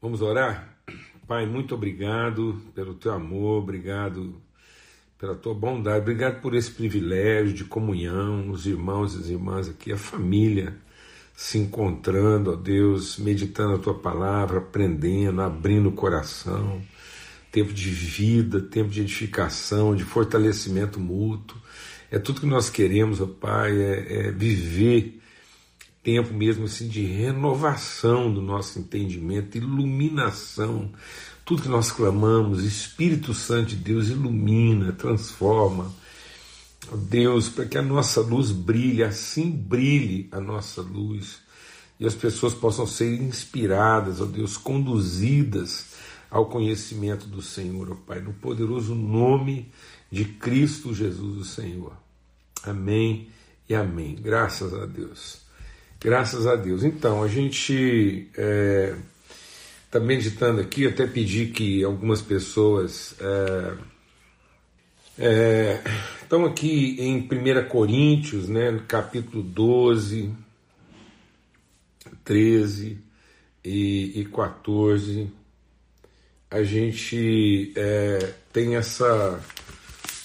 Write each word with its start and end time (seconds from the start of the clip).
Vamos 0.00 0.20
orar? 0.20 0.76
Pai, 1.26 1.46
muito 1.46 1.74
obrigado 1.74 2.60
pelo 2.74 2.94
teu 2.94 3.12
amor, 3.12 3.62
obrigado 3.62 4.40
pela 5.18 5.34
tua 5.34 5.54
bondade, 5.54 6.00
obrigado 6.00 6.42
por 6.42 6.54
esse 6.54 6.70
privilégio 6.70 7.54
de 7.54 7.64
comunhão, 7.64 8.50
os 8.50 8.66
irmãos 8.66 9.14
e 9.14 9.20
as 9.20 9.28
irmãs 9.30 9.68
aqui, 9.70 9.90
a 9.90 9.96
família 9.96 10.76
se 11.34 11.56
encontrando, 11.56 12.52
ó 12.52 12.56
Deus, 12.56 13.18
meditando 13.18 13.74
a 13.74 13.78
tua 13.78 13.94
palavra, 13.94 14.58
aprendendo, 14.58 15.40
abrindo 15.40 15.88
o 15.88 15.92
coração, 15.92 16.82
tempo 17.50 17.72
de 17.72 17.88
vida, 17.88 18.60
tempo 18.60 18.90
de 18.90 19.00
edificação, 19.00 19.96
de 19.96 20.04
fortalecimento 20.04 21.00
mútuo. 21.00 21.56
É 22.10 22.18
tudo 22.18 22.40
que 22.40 22.46
nós 22.46 22.68
queremos, 22.68 23.20
ó 23.22 23.26
Pai, 23.26 23.72
é, 23.80 24.28
é 24.28 24.30
viver 24.30 25.15
tempo 26.06 26.32
mesmo 26.32 26.66
assim 26.66 26.86
de 26.86 27.04
renovação 27.04 28.32
do 28.32 28.40
nosso 28.40 28.78
entendimento, 28.78 29.58
iluminação. 29.58 30.92
Tudo 31.44 31.62
que 31.62 31.68
nós 31.68 31.90
clamamos, 31.90 32.62
Espírito 32.62 33.34
Santo 33.34 33.70
de 33.70 33.76
Deus 33.76 34.06
ilumina, 34.06 34.92
transforma. 34.92 35.92
Deus, 37.08 37.48
para 37.48 37.64
que 37.64 37.76
a 37.76 37.82
nossa 37.82 38.20
luz 38.20 38.52
brilhe, 38.52 39.02
assim 39.02 39.50
brilhe 39.50 40.28
a 40.30 40.40
nossa 40.40 40.80
luz 40.80 41.40
e 41.98 42.06
as 42.06 42.14
pessoas 42.14 42.54
possam 42.54 42.86
ser 42.86 43.20
inspiradas, 43.20 44.20
ó 44.20 44.26
Deus, 44.26 44.56
conduzidas 44.56 45.86
ao 46.30 46.46
conhecimento 46.46 47.26
do 47.26 47.42
Senhor, 47.42 47.90
ó 47.90 47.96
Pai, 47.96 48.20
no 48.20 48.32
poderoso 48.32 48.94
nome 48.94 49.72
de 50.08 50.24
Cristo 50.24 50.94
Jesus, 50.94 51.36
o 51.36 51.44
Senhor. 51.44 51.94
Amém 52.62 53.26
e 53.68 53.74
amém. 53.74 54.14
Graças 54.14 54.72
a 54.72 54.86
Deus. 54.86 55.45
Graças 56.00 56.46
a 56.46 56.54
Deus. 56.54 56.84
Então, 56.84 57.22
a 57.22 57.28
gente 57.28 58.28
está 58.30 58.42
é, 58.42 58.94
tá 59.90 59.98
meditando 59.98 60.60
aqui, 60.60 60.86
até 60.86 61.06
pedi 61.06 61.46
que 61.46 61.82
algumas 61.82 62.20
pessoas 62.20 63.16
é, 63.18 63.76
é, 65.18 65.82
estão 66.22 66.44
aqui 66.44 66.96
em 67.00 67.18
1 67.20 67.68
Coríntios, 67.68 68.46
né, 68.48 68.78
capítulo 68.86 69.42
12, 69.42 70.34
13 72.22 72.98
e, 73.64 74.20
e 74.20 74.24
14. 74.26 75.32
A 76.50 76.62
gente 76.62 77.72
é, 77.74 78.34
tem 78.52 78.76
essa 78.76 79.42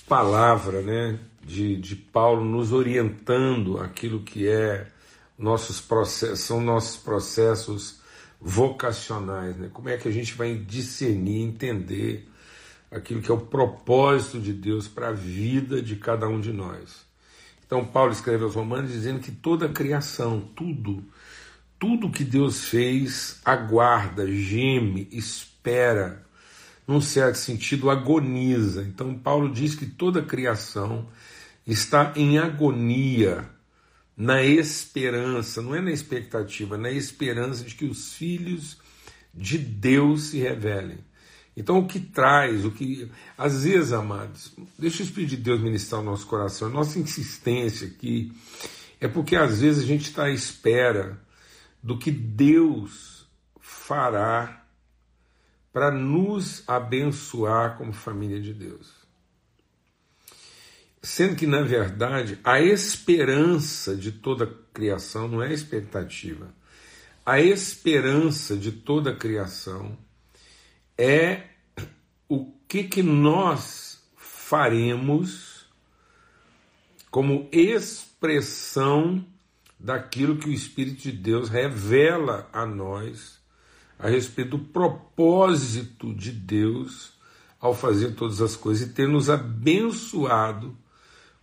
palavra 0.05 0.81
né, 0.81 1.17
de, 1.45 1.77
de 1.77 1.95
Paulo 1.95 2.43
nos 2.43 2.73
orientando 2.73 3.77
aquilo 3.77 4.19
que 4.21 4.47
é 4.49 4.87
nossos 5.41 5.81
processos, 5.81 6.41
são 6.41 6.61
nossos 6.61 6.97
processos 6.97 7.99
vocacionais, 8.39 9.57
né? 9.57 9.69
Como 9.73 9.89
é 9.89 9.97
que 9.97 10.07
a 10.07 10.11
gente 10.11 10.33
vai 10.35 10.55
discernir, 10.55 11.41
entender 11.41 12.29
aquilo 12.91 13.21
que 13.21 13.31
é 13.31 13.33
o 13.33 13.41
propósito 13.41 14.39
de 14.39 14.53
Deus 14.53 14.87
para 14.87 15.09
a 15.09 15.13
vida 15.13 15.81
de 15.81 15.95
cada 15.95 16.27
um 16.27 16.39
de 16.39 16.53
nós. 16.53 17.05
Então 17.65 17.85
Paulo 17.85 18.11
escreve 18.11 18.43
aos 18.43 18.55
Romanos 18.55 18.91
dizendo 18.91 19.19
que 19.19 19.31
toda 19.31 19.65
a 19.65 19.69
criação, 19.69 20.41
tudo, 20.55 21.03
tudo 21.79 22.11
que 22.11 22.23
Deus 22.23 22.65
fez, 22.65 23.39
aguarda, 23.43 24.27
geme, 24.27 25.07
espera, 25.11 26.23
num 26.85 27.01
certo 27.01 27.35
sentido, 27.35 27.89
agoniza. 27.89 28.83
Então 28.83 29.17
Paulo 29.17 29.51
diz 29.51 29.73
que 29.73 29.85
toda 29.85 30.19
a 30.19 30.25
criação 30.25 31.07
está 31.65 32.11
em 32.15 32.37
agonia 32.37 33.49
na 34.15 34.43
esperança, 34.43 35.61
não 35.61 35.75
é 35.75 35.81
na 35.81 35.91
expectativa, 35.91 36.77
na 36.77 36.91
esperança 36.91 37.63
de 37.63 37.75
que 37.75 37.85
os 37.85 38.13
filhos 38.13 38.77
de 39.33 39.57
Deus 39.57 40.23
se 40.23 40.37
revelem. 40.37 40.99
Então, 41.55 41.79
o 41.79 41.87
que 41.87 41.99
traz, 41.99 42.63
o 42.63 42.71
que. 42.71 43.09
Às 43.37 43.63
vezes, 43.63 43.91
amados, 43.91 44.53
deixa 44.79 45.03
o 45.03 45.05
Espírito 45.05 45.31
de 45.31 45.37
Deus 45.37 45.61
ministrar 45.61 46.01
o 46.01 46.03
nosso 46.03 46.25
coração. 46.27 46.67
A 46.67 46.71
nossa 46.71 46.97
insistência 46.97 47.87
aqui 47.87 48.31
é 48.99 49.07
porque 49.07 49.35
às 49.35 49.59
vezes 49.59 49.83
a 49.83 49.87
gente 49.87 50.05
está 50.05 50.25
à 50.25 50.31
espera 50.31 51.19
do 51.83 51.97
que 51.97 52.11
Deus 52.11 53.27
fará 53.59 54.65
para 55.73 55.89
nos 55.89 56.63
abençoar 56.67 57.77
como 57.77 57.91
família 57.91 58.39
de 58.39 58.53
Deus. 58.53 59.00
Sendo 61.01 61.35
que, 61.35 61.47
na 61.47 61.61
verdade, 61.61 62.37
a 62.43 62.61
esperança 62.61 63.95
de 63.95 64.11
toda 64.11 64.45
criação 64.71 65.27
não 65.27 65.41
é 65.41 65.51
expectativa. 65.51 66.53
A 67.25 67.39
esperança 67.39 68.55
de 68.55 68.71
toda 68.71 69.15
criação 69.15 69.97
é 70.97 71.43
o 72.29 72.51
que, 72.67 72.83
que 72.83 73.01
nós 73.01 74.03
faremos 74.15 75.65
como 77.09 77.49
expressão 77.51 79.25
daquilo 79.79 80.37
que 80.37 80.49
o 80.49 80.53
Espírito 80.53 81.01
de 81.01 81.11
Deus 81.11 81.49
revela 81.49 82.47
a 82.53 82.65
nós 82.65 83.41
a 83.97 84.07
respeito 84.07 84.57
do 84.57 84.59
propósito 84.59 86.13
de 86.13 86.31
Deus 86.31 87.13
ao 87.59 87.75
fazer 87.75 88.15
todas 88.15 88.41
as 88.41 88.55
coisas 88.55 88.87
e 88.87 88.93
ter 88.93 89.07
nos 89.07 89.29
abençoado 89.29 90.75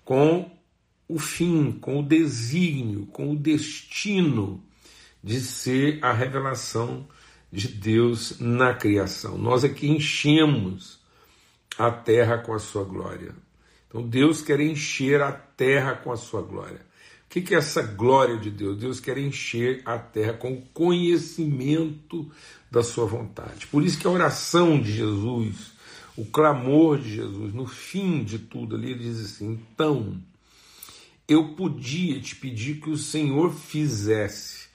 com 0.08 0.50
o 1.06 1.18
fim, 1.18 1.70
com 1.70 2.00
o 2.00 2.02
desígnio, 2.02 3.04
com 3.08 3.30
o 3.30 3.36
destino 3.36 4.64
de 5.22 5.38
ser 5.38 6.02
a 6.02 6.14
revelação 6.14 7.06
de 7.52 7.68
Deus 7.68 8.40
na 8.40 8.72
criação. 8.72 9.36
Nós 9.36 9.64
é 9.64 9.68
que 9.68 9.86
enchemos 9.86 10.98
a 11.76 11.90
terra 11.90 12.38
com 12.38 12.54
a 12.54 12.58
sua 12.58 12.84
glória. 12.84 13.34
Então 13.86 14.00
Deus 14.00 14.40
quer 14.40 14.60
encher 14.60 15.20
a 15.20 15.30
terra 15.30 15.94
com 15.96 16.10
a 16.10 16.16
sua 16.16 16.40
glória. 16.40 16.80
O 17.26 17.28
que 17.28 17.54
é 17.54 17.58
essa 17.58 17.82
glória 17.82 18.38
de 18.38 18.50
Deus? 18.50 18.78
Deus 18.78 19.00
quer 19.00 19.18
encher 19.18 19.82
a 19.84 19.98
terra 19.98 20.32
com 20.32 20.54
o 20.54 20.62
conhecimento 20.72 22.32
da 22.70 22.82
sua 22.82 23.04
vontade. 23.04 23.66
Por 23.66 23.84
isso 23.84 23.98
que 23.98 24.06
a 24.06 24.10
oração 24.10 24.80
de 24.80 24.90
Jesus 24.90 25.76
o 26.18 26.24
clamor 26.24 26.98
de 26.98 27.14
Jesus, 27.14 27.54
no 27.54 27.64
fim 27.64 28.24
de 28.24 28.40
tudo 28.40 28.74
ali, 28.74 28.90
ele 28.90 29.04
diz 29.04 29.20
assim: 29.20 29.52
então, 29.52 30.20
eu 31.28 31.54
podia 31.54 32.20
te 32.20 32.34
pedir 32.34 32.80
que 32.80 32.90
o 32.90 32.98
Senhor 32.98 33.52
fizesse, 33.54 34.66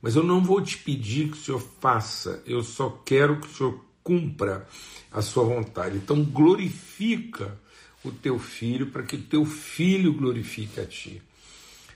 mas 0.00 0.14
eu 0.14 0.22
não 0.22 0.40
vou 0.40 0.62
te 0.62 0.78
pedir 0.78 1.28
que 1.28 1.36
o 1.36 1.40
Senhor 1.40 1.60
faça, 1.80 2.40
eu 2.46 2.62
só 2.62 2.88
quero 3.04 3.40
que 3.40 3.48
o 3.48 3.50
Senhor 3.50 3.84
cumpra 4.04 4.64
a 5.10 5.20
sua 5.20 5.42
vontade. 5.42 5.96
Então, 5.96 6.24
glorifica 6.24 7.58
o 8.04 8.12
teu 8.12 8.38
filho 8.38 8.86
para 8.86 9.02
que 9.02 9.16
o 9.16 9.22
teu 9.22 9.44
filho 9.44 10.12
glorifique 10.12 10.78
a 10.78 10.86
ti. 10.86 11.20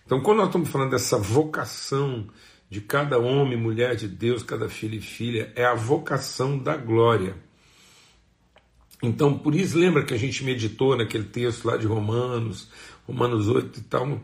Então, 0.04 0.20
quando 0.20 0.38
nós 0.38 0.48
estamos 0.48 0.68
falando 0.68 0.90
dessa 0.90 1.16
vocação 1.16 2.26
de 2.68 2.80
cada 2.80 3.18
homem, 3.18 3.56
mulher 3.56 3.94
de 3.94 4.08
Deus, 4.08 4.42
cada 4.42 4.68
filho 4.68 4.96
e 4.96 5.00
filha, 5.00 5.52
é 5.54 5.64
a 5.64 5.74
vocação 5.74 6.58
da 6.58 6.76
glória. 6.76 7.45
Então, 9.02 9.38
por 9.38 9.54
isso, 9.54 9.78
lembra 9.78 10.04
que 10.04 10.14
a 10.14 10.18
gente 10.18 10.42
meditou 10.42 10.96
naquele 10.96 11.24
texto 11.24 11.66
lá 11.66 11.76
de 11.76 11.86
Romanos, 11.86 12.68
Romanos 13.06 13.48
8 13.48 13.78
e 13.78 13.82
tal, 13.82 14.20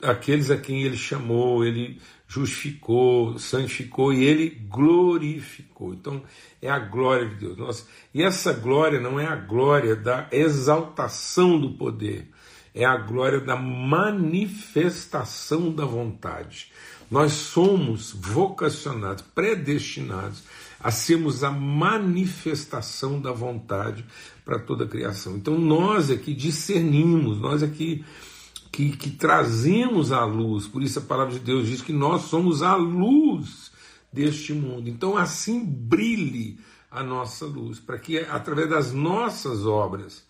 aqueles 0.00 0.50
a 0.50 0.56
quem 0.56 0.82
ele 0.82 0.96
chamou, 0.96 1.64
ele 1.64 2.00
justificou, 2.26 3.38
santificou 3.38 4.12
e 4.12 4.24
ele 4.24 4.50
glorificou. 4.68 5.92
Então, 5.92 6.22
é 6.62 6.70
a 6.70 6.78
glória 6.78 7.28
de 7.28 7.34
Deus. 7.36 7.56
Nossa, 7.56 7.86
e 8.12 8.22
essa 8.22 8.52
glória 8.52 9.00
não 9.00 9.18
é 9.20 9.26
a 9.26 9.36
glória 9.36 9.96
da 9.96 10.28
exaltação 10.32 11.60
do 11.60 11.72
poder, 11.72 12.30
é 12.72 12.84
a 12.84 12.96
glória 12.96 13.40
da 13.40 13.56
manifestação 13.56 15.72
da 15.72 15.84
vontade. 15.84 16.72
Nós 17.10 17.32
somos 17.32 18.12
vocacionados, 18.12 19.24
predestinados 19.34 20.42
a 20.84 20.90
sermos 20.90 21.42
a 21.42 21.50
manifestação 21.50 23.18
da 23.18 23.32
vontade 23.32 24.04
para 24.44 24.58
toda 24.58 24.84
a 24.84 24.86
criação. 24.86 25.34
Então 25.34 25.58
nós 25.58 26.10
aqui 26.10 26.34
discernimos, 26.34 27.40
nós 27.40 27.62
aqui 27.62 28.04
que, 28.70 28.94
que 28.94 29.10
trazemos 29.12 30.12
a 30.12 30.26
luz, 30.26 30.66
por 30.66 30.82
isso 30.82 30.98
a 30.98 31.02
palavra 31.02 31.32
de 31.32 31.40
Deus 31.40 31.66
diz 31.66 31.80
que 31.80 31.92
nós 31.92 32.24
somos 32.24 32.62
a 32.62 32.76
luz 32.76 33.72
deste 34.12 34.52
mundo. 34.52 34.90
Então 34.90 35.16
assim 35.16 35.64
brilhe 35.64 36.60
a 36.90 37.02
nossa 37.02 37.46
luz, 37.46 37.80
para 37.80 37.98
que 37.98 38.18
através 38.18 38.68
das 38.68 38.92
nossas 38.92 39.64
obras, 39.64 40.22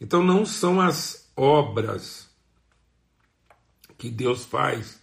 então 0.00 0.22
não 0.22 0.46
são 0.46 0.80
as 0.80 1.28
obras 1.36 2.28
que 3.98 4.08
Deus 4.08 4.44
faz 4.44 5.00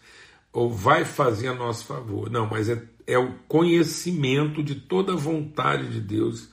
ou 0.53 0.71
vai 0.71 1.03
fazer 1.03 1.49
a 1.49 1.53
nosso 1.53 1.83
favor, 1.83 2.29
não, 2.31 2.47
mas 2.47 2.69
é 2.69 2.94
é 3.07 3.17
o 3.17 3.33
conhecimento 3.47 4.63
de 4.63 4.75
toda 4.75 5.13
a 5.13 5.17
vontade 5.17 5.89
de 5.89 6.01
Deus 6.01 6.49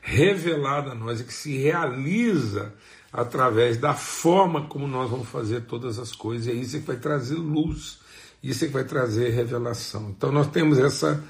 revelada 0.00 0.90
a 0.90 0.94
nós 0.94 1.20
e 1.20 1.24
que 1.24 1.32
se 1.32 1.56
realiza 1.56 2.74
através 3.12 3.76
da 3.76 3.94
forma 3.94 4.66
como 4.66 4.86
nós 4.86 5.08
vamos 5.08 5.28
fazer 5.28 5.62
todas 5.62 5.98
as 5.98 6.12
coisas. 6.12 6.46
E 6.46 6.50
é 6.50 6.54
isso 6.54 6.78
que 6.80 6.86
vai 6.86 6.96
trazer 6.96 7.36
luz, 7.36 8.00
isso 8.42 8.64
é 8.64 8.66
que 8.66 8.74
vai 8.74 8.84
trazer 8.84 9.30
revelação. 9.30 10.10
Então 10.10 10.30
nós 10.30 10.48
temos 10.48 10.78
essa 10.78 11.24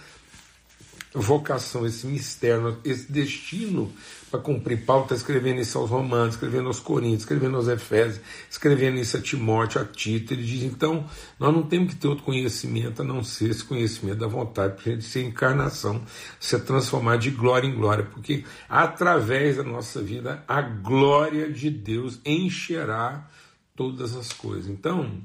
vocação, 1.14 1.86
esse 1.86 2.06
mistério, 2.06 2.76
esse 2.84 3.10
destino 3.10 3.92
para 4.30 4.40
cumprir. 4.40 4.84
Paulo 4.84 5.04
está 5.04 5.14
escrevendo 5.14 5.60
isso 5.60 5.78
aos 5.78 5.88
Romanos, 5.88 6.34
escrevendo 6.34 6.66
aos 6.66 6.80
Coríntios, 6.80 7.20
escrevendo 7.20 7.56
aos 7.56 7.68
Efésios, 7.68 8.20
escrevendo 8.50 8.98
isso 8.98 9.16
a 9.16 9.20
Timóteo, 9.20 9.80
a 9.80 9.84
Tito. 9.84 10.34
Ele 10.34 10.42
diz: 10.42 10.64
então, 10.64 11.06
nós 11.38 11.54
não 11.54 11.62
temos 11.62 11.94
que 11.94 12.00
ter 12.00 12.08
outro 12.08 12.24
conhecimento 12.24 13.02
a 13.02 13.04
não 13.04 13.22
ser 13.22 13.50
esse 13.50 13.64
conhecimento 13.64 14.18
da 14.18 14.26
vontade, 14.26 14.74
para 14.74 14.92
a 14.92 14.94
gente 14.94 15.04
ser 15.04 15.22
encarnação, 15.22 16.02
ser 16.40 16.60
transformar 16.64 17.16
de 17.16 17.30
glória 17.30 17.68
em 17.68 17.74
glória, 17.74 18.04
porque 18.04 18.44
através 18.68 19.56
da 19.56 19.62
nossa 19.62 20.02
vida 20.02 20.42
a 20.48 20.60
glória 20.60 21.50
de 21.50 21.70
Deus 21.70 22.18
encherá 22.24 23.30
todas 23.76 24.16
as 24.16 24.32
coisas. 24.32 24.68
Então, 24.68 25.22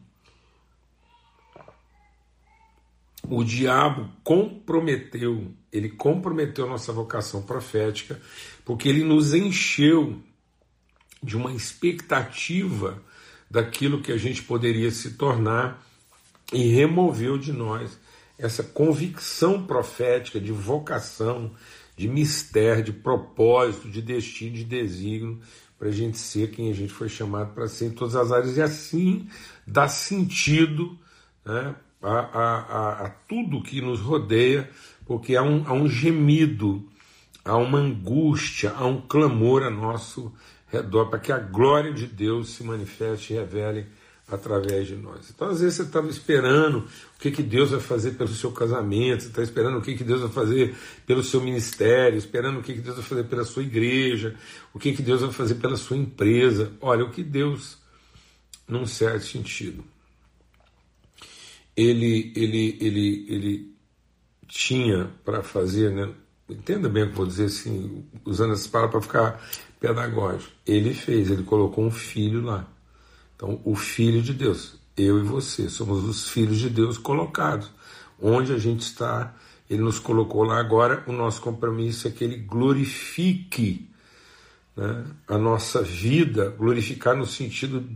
o 3.27 3.43
diabo 3.43 4.09
comprometeu, 4.23 5.51
ele 5.71 5.89
comprometeu 5.89 6.67
nossa 6.67 6.91
vocação 6.91 7.41
profética, 7.41 8.19
porque 8.65 8.89
ele 8.89 9.03
nos 9.03 9.33
encheu 9.33 10.21
de 11.21 11.35
uma 11.37 11.51
expectativa 11.53 13.01
daquilo 13.49 14.01
que 14.01 14.11
a 14.11 14.17
gente 14.17 14.43
poderia 14.43 14.91
se 14.91 15.11
tornar 15.11 15.85
e 16.53 16.69
removeu 16.69 17.37
de 17.37 17.51
nós 17.51 17.99
essa 18.37 18.63
convicção 18.63 19.65
profética 19.65 20.39
de 20.39 20.51
vocação, 20.51 21.51
de 21.97 22.07
mistério, 22.07 22.83
de 22.83 22.93
propósito, 22.93 23.89
de 23.89 24.01
destino, 24.01 24.55
de 24.55 24.63
desígnio, 24.63 25.41
para 25.77 25.89
a 25.89 25.91
gente 25.91 26.17
ser 26.17 26.51
quem 26.51 26.69
a 26.69 26.73
gente 26.73 26.93
foi 26.93 27.09
chamado 27.09 27.53
para 27.53 27.67
ser 27.67 27.87
em 27.87 27.91
todas 27.91 28.15
as 28.15 28.31
áreas. 28.31 28.57
E 28.57 28.61
assim 28.61 29.27
dar 29.67 29.89
sentido 29.89 30.97
né, 31.45 31.75
a, 32.01 32.09
a, 32.09 32.59
a, 32.59 33.05
a 33.05 33.09
tudo 33.09 33.61
que 33.61 33.81
nos 33.81 33.99
rodeia, 33.99 34.69
porque 35.09 35.35
há 35.35 35.41
um, 35.41 35.63
há 35.65 35.73
um 35.73 35.89
gemido, 35.89 36.87
há 37.43 37.57
uma 37.57 37.79
angústia, 37.79 38.71
há 38.77 38.85
um 38.85 39.01
clamor 39.01 39.63
a 39.63 39.69
nosso 39.71 40.31
redor, 40.67 41.07
para 41.07 41.17
que 41.17 41.31
a 41.31 41.39
glória 41.39 41.91
de 41.91 42.05
Deus 42.05 42.49
se 42.49 42.63
manifeste 42.63 43.33
e 43.33 43.35
revele 43.35 43.87
através 44.27 44.85
de 44.85 44.95
nós. 44.95 45.31
Então, 45.33 45.49
às 45.49 45.61
vezes, 45.61 45.77
você 45.77 45.81
estava 45.81 46.07
esperando 46.09 46.85
o 47.15 47.19
que, 47.19 47.31
que 47.31 47.41
Deus 47.41 47.71
vai 47.71 47.79
fazer 47.79 48.11
pelo 48.11 48.29
seu 48.29 48.51
casamento, 48.51 49.23
você 49.23 49.29
está 49.29 49.41
esperando 49.41 49.79
o 49.79 49.81
que, 49.81 49.95
que 49.95 50.03
Deus 50.03 50.21
vai 50.21 50.29
fazer 50.29 50.75
pelo 51.07 51.23
seu 51.23 51.41
ministério, 51.41 52.15
esperando 52.15 52.59
o 52.59 52.61
que, 52.61 52.75
que 52.75 52.81
Deus 52.81 52.97
vai 52.97 53.05
fazer 53.05 53.23
pela 53.23 53.43
sua 53.45 53.63
igreja, 53.63 54.35
o 54.71 54.77
que, 54.77 54.93
que 54.93 55.01
Deus 55.01 55.21
vai 55.21 55.31
fazer 55.31 55.55
pela 55.55 55.75
sua 55.75 55.97
empresa. 55.97 56.71
Olha, 56.79 57.03
o 57.03 57.09
que 57.09 57.23
Deus, 57.23 57.79
num 58.67 58.85
certo 58.85 59.25
sentido, 59.25 59.83
ele, 61.75 62.31
ele, 62.35 62.77
ele, 62.79 63.25
ele 63.27 63.68
tinha 64.49 65.09
para 65.23 65.41
fazer, 65.41 65.91
né? 65.91 66.13
entenda 66.49 66.89
bem 66.89 67.03
o 67.03 67.05
que 67.07 67.11
eu 67.13 67.17
vou 67.17 67.25
dizer 67.27 67.45
assim, 67.45 68.03
usando 68.25 68.53
essas 68.53 68.67
palavras 68.67 69.05
para 69.05 69.07
ficar 69.07 69.49
pedagógico. 69.79 70.51
Ele 70.65 70.93
fez, 70.93 71.29
ele 71.29 71.43
colocou 71.43 71.85
um 71.85 71.91
filho 71.91 72.41
lá. 72.41 72.67
Então, 73.35 73.61
o 73.63 73.75
filho 73.75 74.21
de 74.21 74.33
Deus, 74.33 74.79
eu 74.97 75.19
e 75.19 75.23
você, 75.23 75.69
somos 75.69 76.03
os 76.03 76.29
filhos 76.29 76.57
de 76.57 76.69
Deus 76.69 76.97
colocados. 76.97 77.71
Onde 78.21 78.51
a 78.51 78.57
gente 78.57 78.81
está, 78.81 79.33
ele 79.69 79.81
nos 79.81 79.99
colocou 79.99 80.43
lá 80.43 80.59
agora. 80.59 81.03
O 81.07 81.13
nosso 81.13 81.39
compromisso 81.39 82.07
é 82.07 82.11
que 82.11 82.23
ele 82.23 82.37
glorifique 82.37 83.89
né, 84.75 85.05
a 85.27 85.37
nossa 85.37 85.81
vida, 85.81 86.49
glorificar 86.49 87.15
no 87.15 87.25
sentido 87.25 87.87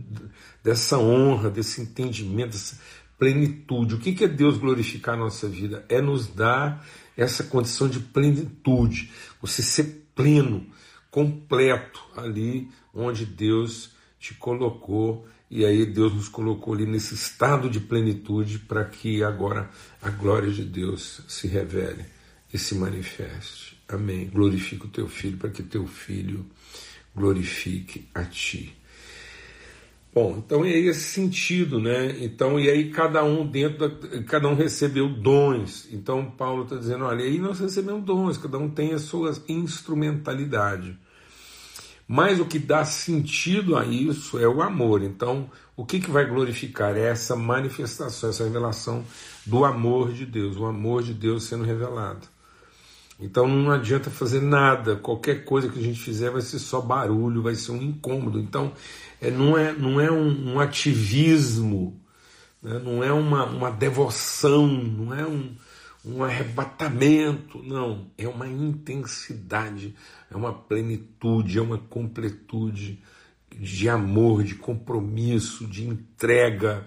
dessa 0.62 0.98
honra, 0.98 1.50
desse 1.50 1.82
entendimento, 1.82 2.52
dessa 2.52 2.78
plenitude. 3.18 3.94
O 3.94 3.98
que 3.98 4.24
é 4.24 4.28
Deus 4.28 4.58
glorificar 4.58 5.14
a 5.14 5.18
nossa 5.18 5.48
vida? 5.48 5.84
É 5.88 6.00
nos 6.00 6.26
dar 6.26 6.86
essa 7.16 7.44
condição 7.44 7.88
de 7.88 8.00
plenitude, 8.00 9.10
você 9.40 9.62
ser 9.62 10.06
pleno, 10.14 10.66
completo 11.10 12.00
ali 12.16 12.68
onde 12.92 13.24
Deus 13.24 13.90
te 14.18 14.34
colocou. 14.34 15.26
E 15.50 15.64
aí 15.64 15.86
Deus 15.86 16.12
nos 16.14 16.28
colocou 16.28 16.74
ali 16.74 16.86
nesse 16.86 17.14
estado 17.14 17.70
de 17.70 17.78
plenitude 17.78 18.58
para 18.58 18.84
que 18.84 19.22
agora 19.22 19.70
a 20.02 20.10
glória 20.10 20.50
de 20.50 20.64
Deus 20.64 21.20
se 21.28 21.46
revele 21.46 22.04
e 22.52 22.58
se 22.58 22.74
manifeste. 22.74 23.80
Amém. 23.88 24.28
Glorifica 24.28 24.86
o 24.86 24.88
teu 24.88 25.06
filho 25.06 25.36
para 25.36 25.50
que 25.50 25.62
teu 25.62 25.86
filho 25.86 26.44
glorifique 27.14 28.08
a 28.14 28.24
ti. 28.24 28.74
Bom, 30.14 30.36
então 30.38 30.64
é 30.64 30.70
esse 30.70 31.00
sentido, 31.00 31.80
né? 31.80 32.16
Então, 32.20 32.60
e 32.60 32.70
aí 32.70 32.88
cada 32.88 33.24
um 33.24 33.44
dentro, 33.44 33.88
da, 33.88 34.22
cada 34.22 34.46
um 34.46 34.54
recebeu 34.54 35.08
dons. 35.08 35.88
Então 35.90 36.30
Paulo 36.30 36.62
está 36.62 36.76
dizendo, 36.76 37.04
olha, 37.04 37.24
aí 37.24 37.40
nós 37.40 37.58
recebemos 37.58 38.04
dons, 38.04 38.38
cada 38.38 38.56
um 38.56 38.70
tem 38.70 38.94
a 38.94 38.98
sua 39.00 39.32
instrumentalidade. 39.48 40.96
Mas 42.06 42.38
o 42.38 42.44
que 42.44 42.60
dá 42.60 42.84
sentido 42.84 43.76
a 43.76 43.84
isso 43.84 44.38
é 44.38 44.46
o 44.46 44.62
amor. 44.62 45.02
Então, 45.02 45.50
o 45.76 45.84
que, 45.84 45.98
que 45.98 46.10
vai 46.10 46.24
glorificar? 46.24 46.96
É 46.96 47.08
essa 47.08 47.34
manifestação, 47.34 48.30
essa 48.30 48.44
revelação 48.44 49.04
do 49.44 49.64
amor 49.64 50.12
de 50.12 50.24
Deus, 50.24 50.56
o 50.56 50.66
amor 50.66 51.02
de 51.02 51.12
Deus 51.12 51.42
sendo 51.44 51.64
revelado. 51.64 52.33
Então 53.18 53.46
não 53.46 53.70
adianta 53.70 54.10
fazer 54.10 54.40
nada, 54.40 54.96
qualquer 54.96 55.44
coisa 55.44 55.68
que 55.68 55.78
a 55.78 55.82
gente 55.82 56.00
fizer 56.00 56.30
vai 56.30 56.40
ser 56.40 56.58
só 56.58 56.80
barulho, 56.80 57.42
vai 57.42 57.54
ser 57.54 57.72
um 57.72 57.80
incômodo. 57.80 58.40
Então 58.40 58.72
é, 59.20 59.30
não 59.30 59.56
é, 59.56 59.72
não 59.72 60.00
é 60.00 60.10
um, 60.10 60.54
um 60.54 60.60
ativismo, 60.60 62.00
né? 62.62 62.80
não 62.82 63.04
é 63.04 63.12
uma, 63.12 63.44
uma 63.46 63.70
devoção, 63.70 64.66
não 64.66 65.14
é 65.14 65.24
um, 65.24 65.54
um 66.04 66.24
arrebatamento, 66.24 67.62
não, 67.62 68.10
é 68.18 68.26
uma 68.26 68.48
intensidade, 68.48 69.94
é 70.30 70.36
uma 70.36 70.52
plenitude, 70.52 71.58
é 71.58 71.62
uma 71.62 71.78
completude 71.78 73.00
de 73.48 73.88
amor, 73.88 74.42
de 74.42 74.56
compromisso, 74.56 75.66
de 75.66 75.86
entrega 75.86 76.84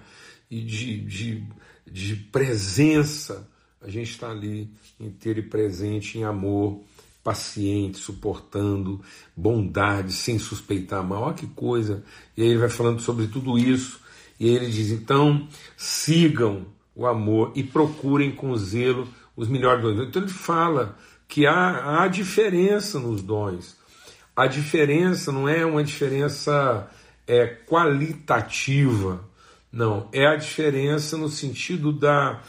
e 0.51 0.61
de, 0.61 1.01
de, 1.01 1.43
de 1.89 2.15
presença 2.15 3.49
a 3.81 3.89
gente 3.89 4.11
está 4.11 4.29
ali 4.31 4.69
inteiro 4.99 5.39
e 5.39 5.43
presente 5.43 6.17
em 6.17 6.23
amor, 6.23 6.81
paciente, 7.23 7.97
suportando, 7.97 9.01
bondade, 9.35 10.13
sem 10.13 10.39
suspeitar 10.39 11.03
mal. 11.03 11.23
Olha 11.23 11.33
que 11.33 11.47
coisa! 11.47 12.03
E 12.35 12.41
aí 12.41 12.49
ele 12.49 12.59
vai 12.59 12.69
falando 12.69 13.01
sobre 13.01 13.27
tudo 13.27 13.57
isso. 13.57 13.99
E 14.39 14.47
aí 14.49 14.55
ele 14.55 14.69
diz: 14.69 14.91
então 14.91 15.47
sigam 15.75 16.65
o 16.95 17.05
amor 17.05 17.51
e 17.55 17.63
procurem 17.63 18.31
com 18.31 18.55
zelo 18.55 19.07
os 19.35 19.47
melhores 19.47 19.81
dons. 19.81 20.07
Então 20.07 20.21
ele 20.21 20.31
fala 20.31 20.97
que 21.27 21.45
há, 21.45 22.03
há 22.03 22.07
diferença 22.07 22.99
nos 22.99 23.21
dons. 23.21 23.77
A 24.35 24.47
diferença 24.47 25.31
não 25.31 25.47
é 25.47 25.65
uma 25.65 25.83
diferença 25.83 26.89
é, 27.27 27.45
qualitativa, 27.45 29.23
não. 29.71 30.07
É 30.11 30.25
a 30.25 30.35
diferença 30.35 31.17
no 31.17 31.29
sentido 31.29 31.91
da 31.91 32.41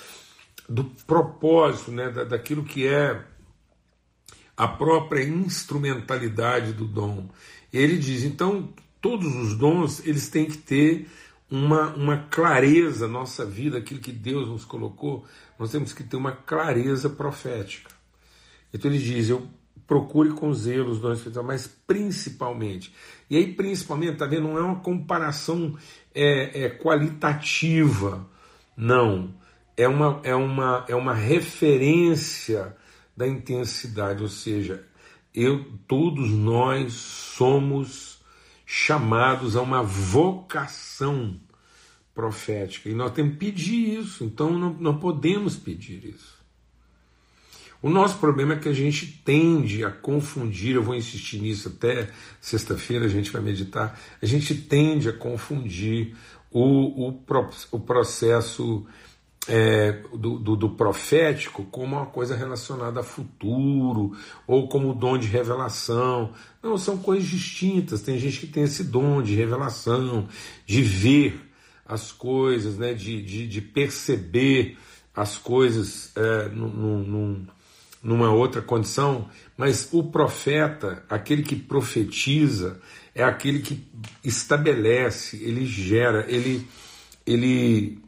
do 0.68 0.84
propósito, 0.84 1.90
né, 1.90 2.10
da, 2.10 2.24
daquilo 2.24 2.62
que 2.62 2.86
é 2.86 3.24
a 4.56 4.68
própria 4.68 5.22
instrumentalidade 5.22 6.72
do 6.72 6.84
dom. 6.84 7.28
Ele 7.72 7.96
diz, 7.96 8.24
então, 8.24 8.72
todos 9.00 9.34
os 9.34 9.56
dons, 9.56 10.04
eles 10.04 10.28
têm 10.28 10.46
que 10.46 10.58
ter 10.58 11.08
uma, 11.50 11.94
uma 11.94 12.18
clareza 12.30 13.08
nossa 13.08 13.46
vida, 13.46 13.78
aquilo 13.78 14.00
que 14.00 14.12
Deus 14.12 14.48
nos 14.48 14.64
colocou, 14.64 15.24
nós 15.58 15.70
temos 15.70 15.92
que 15.92 16.02
ter 16.02 16.16
uma 16.16 16.32
clareza 16.32 17.08
profética. 17.08 17.90
Então 18.72 18.90
ele 18.90 19.00
diz, 19.00 19.30
eu 19.30 19.48
procure 19.86 20.30
com 20.30 20.52
zelo 20.52 20.90
os 20.90 21.00
dons 21.00 21.18
espirituais, 21.18 21.46
mas 21.46 21.66
principalmente. 21.86 22.92
E 23.30 23.36
aí, 23.36 23.54
principalmente, 23.54 24.18
tá 24.18 24.26
vendo? 24.26 24.48
Não 24.48 24.58
é 24.58 24.62
uma 24.62 24.80
comparação 24.80 25.74
é, 26.14 26.64
é, 26.64 26.68
qualitativa, 26.68 28.28
não 28.76 29.32
é 29.78 29.86
uma, 29.86 30.20
é 30.24 30.34
uma, 30.34 30.84
é 30.88 30.94
uma 30.96 31.14
referência 31.14 32.76
da 33.16 33.28
intensidade, 33.28 34.24
ou 34.24 34.28
seja, 34.28 34.84
eu, 35.32 35.64
todos 35.86 36.32
nós 36.32 36.92
somos 36.92 38.18
chamados 38.66 39.56
a 39.56 39.62
uma 39.62 39.80
vocação 39.80 41.40
profética 42.12 42.88
e 42.88 42.94
nós 42.94 43.12
temos 43.12 43.34
que 43.34 43.38
pedir 43.38 44.00
isso, 44.00 44.24
então 44.24 44.58
não, 44.58 44.74
não 44.74 44.98
podemos 44.98 45.54
pedir 45.54 46.04
isso. 46.04 46.36
O 47.80 47.88
nosso 47.88 48.18
problema 48.18 48.54
é 48.54 48.58
que 48.58 48.68
a 48.68 48.72
gente 48.72 49.06
tende 49.24 49.84
a 49.84 49.92
confundir, 49.92 50.74
eu 50.74 50.82
vou 50.82 50.96
insistir 50.96 51.38
nisso 51.38 51.68
até 51.68 52.10
sexta-feira, 52.40 53.04
a 53.04 53.08
gente 53.08 53.30
vai 53.30 53.40
meditar, 53.40 53.96
a 54.20 54.26
gente 54.26 54.56
tende 54.56 55.08
a 55.08 55.12
confundir 55.12 56.16
o, 56.50 57.08
o, 57.08 57.24
o 57.70 57.80
processo 57.80 58.84
é, 59.48 59.92
do, 60.12 60.38
do, 60.38 60.56
do, 60.56 60.70
profético 60.70 61.64
como 61.64 61.96
uma 61.96 62.06
coisa 62.06 62.36
relacionada 62.36 63.00
a 63.00 63.02
futuro 63.02 64.12
ou 64.46 64.68
como 64.68 64.94
dom 64.94 65.16
de 65.16 65.26
revelação. 65.26 66.32
Não, 66.62 66.76
são 66.76 66.98
coisas 66.98 67.28
distintas. 67.28 68.02
Tem 68.02 68.18
gente 68.18 68.40
que 68.40 68.46
tem 68.46 68.64
esse 68.64 68.84
dom 68.84 69.22
de 69.22 69.34
revelação, 69.34 70.28
de 70.66 70.82
ver 70.82 71.40
as 71.86 72.12
coisas, 72.12 72.76
né, 72.76 72.92
de, 72.92 73.22
de, 73.22 73.46
de 73.46 73.60
perceber 73.62 74.76
as 75.14 75.38
coisas 75.38 76.12
é, 76.14 76.48
num, 76.50 77.02
num, 77.02 77.46
numa 78.02 78.30
outra 78.30 78.60
condição, 78.60 79.28
mas 79.56 79.88
o 79.90 80.04
profeta, 80.04 81.02
aquele 81.08 81.42
que 81.42 81.56
profetiza, 81.56 82.80
é 83.14 83.24
aquele 83.24 83.60
que 83.60 83.84
estabelece, 84.22 85.42
ele 85.42 85.66
gera, 85.66 86.24
ele 86.28 86.68
ele 87.28 87.98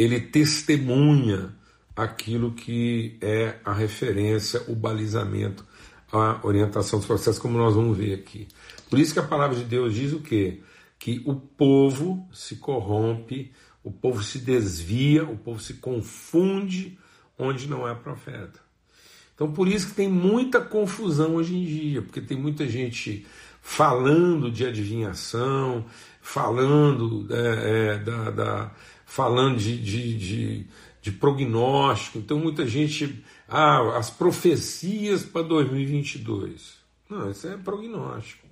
ele 0.00 0.18
testemunha 0.18 1.54
aquilo 1.94 2.52
que 2.52 3.18
é 3.20 3.56
a 3.62 3.72
referência, 3.72 4.62
o 4.66 4.74
balizamento, 4.74 5.66
a 6.10 6.40
orientação 6.42 6.98
dos 6.98 7.06
processos, 7.06 7.38
como 7.38 7.58
nós 7.58 7.74
vamos 7.74 7.98
ver 7.98 8.14
aqui. 8.14 8.48
Por 8.88 8.98
isso 8.98 9.12
que 9.12 9.18
a 9.18 9.24
palavra 9.24 9.56
de 9.56 9.64
Deus 9.64 9.94
diz 9.94 10.14
o 10.14 10.20
quê? 10.20 10.60
Que 10.98 11.22
o 11.26 11.34
povo 11.34 12.26
se 12.32 12.56
corrompe, 12.56 13.52
o 13.84 13.90
povo 13.90 14.22
se 14.22 14.38
desvia, 14.38 15.22
o 15.24 15.36
povo 15.36 15.60
se 15.60 15.74
confunde 15.74 16.98
onde 17.38 17.68
não 17.68 17.86
é 17.86 17.94
profeta. 17.94 18.58
Então, 19.34 19.52
por 19.52 19.68
isso 19.68 19.88
que 19.88 19.94
tem 19.94 20.08
muita 20.08 20.62
confusão 20.62 21.34
hoje 21.34 21.54
em 21.54 21.64
dia, 21.64 22.00
porque 22.00 22.22
tem 22.22 22.38
muita 22.38 22.66
gente 22.66 23.26
falando 23.60 24.50
de 24.50 24.66
adivinhação, 24.66 25.84
falando 26.22 27.26
é, 27.30 27.94
é, 27.94 27.98
da, 27.98 28.30
da, 28.30 28.72
falando 29.10 29.58
de, 29.58 29.76
de, 29.76 30.16
de, 30.16 30.66
de, 31.02 31.10
prognóstico. 31.10 32.18
Então, 32.18 32.38
muita 32.38 32.64
gente. 32.64 33.24
Ah, 33.48 33.98
as 33.98 34.08
profecias 34.08 35.24
para 35.24 35.42
2022. 35.42 36.78
Não, 37.08 37.28
isso 37.28 37.48
é 37.48 37.56
prognóstico. 37.56 38.46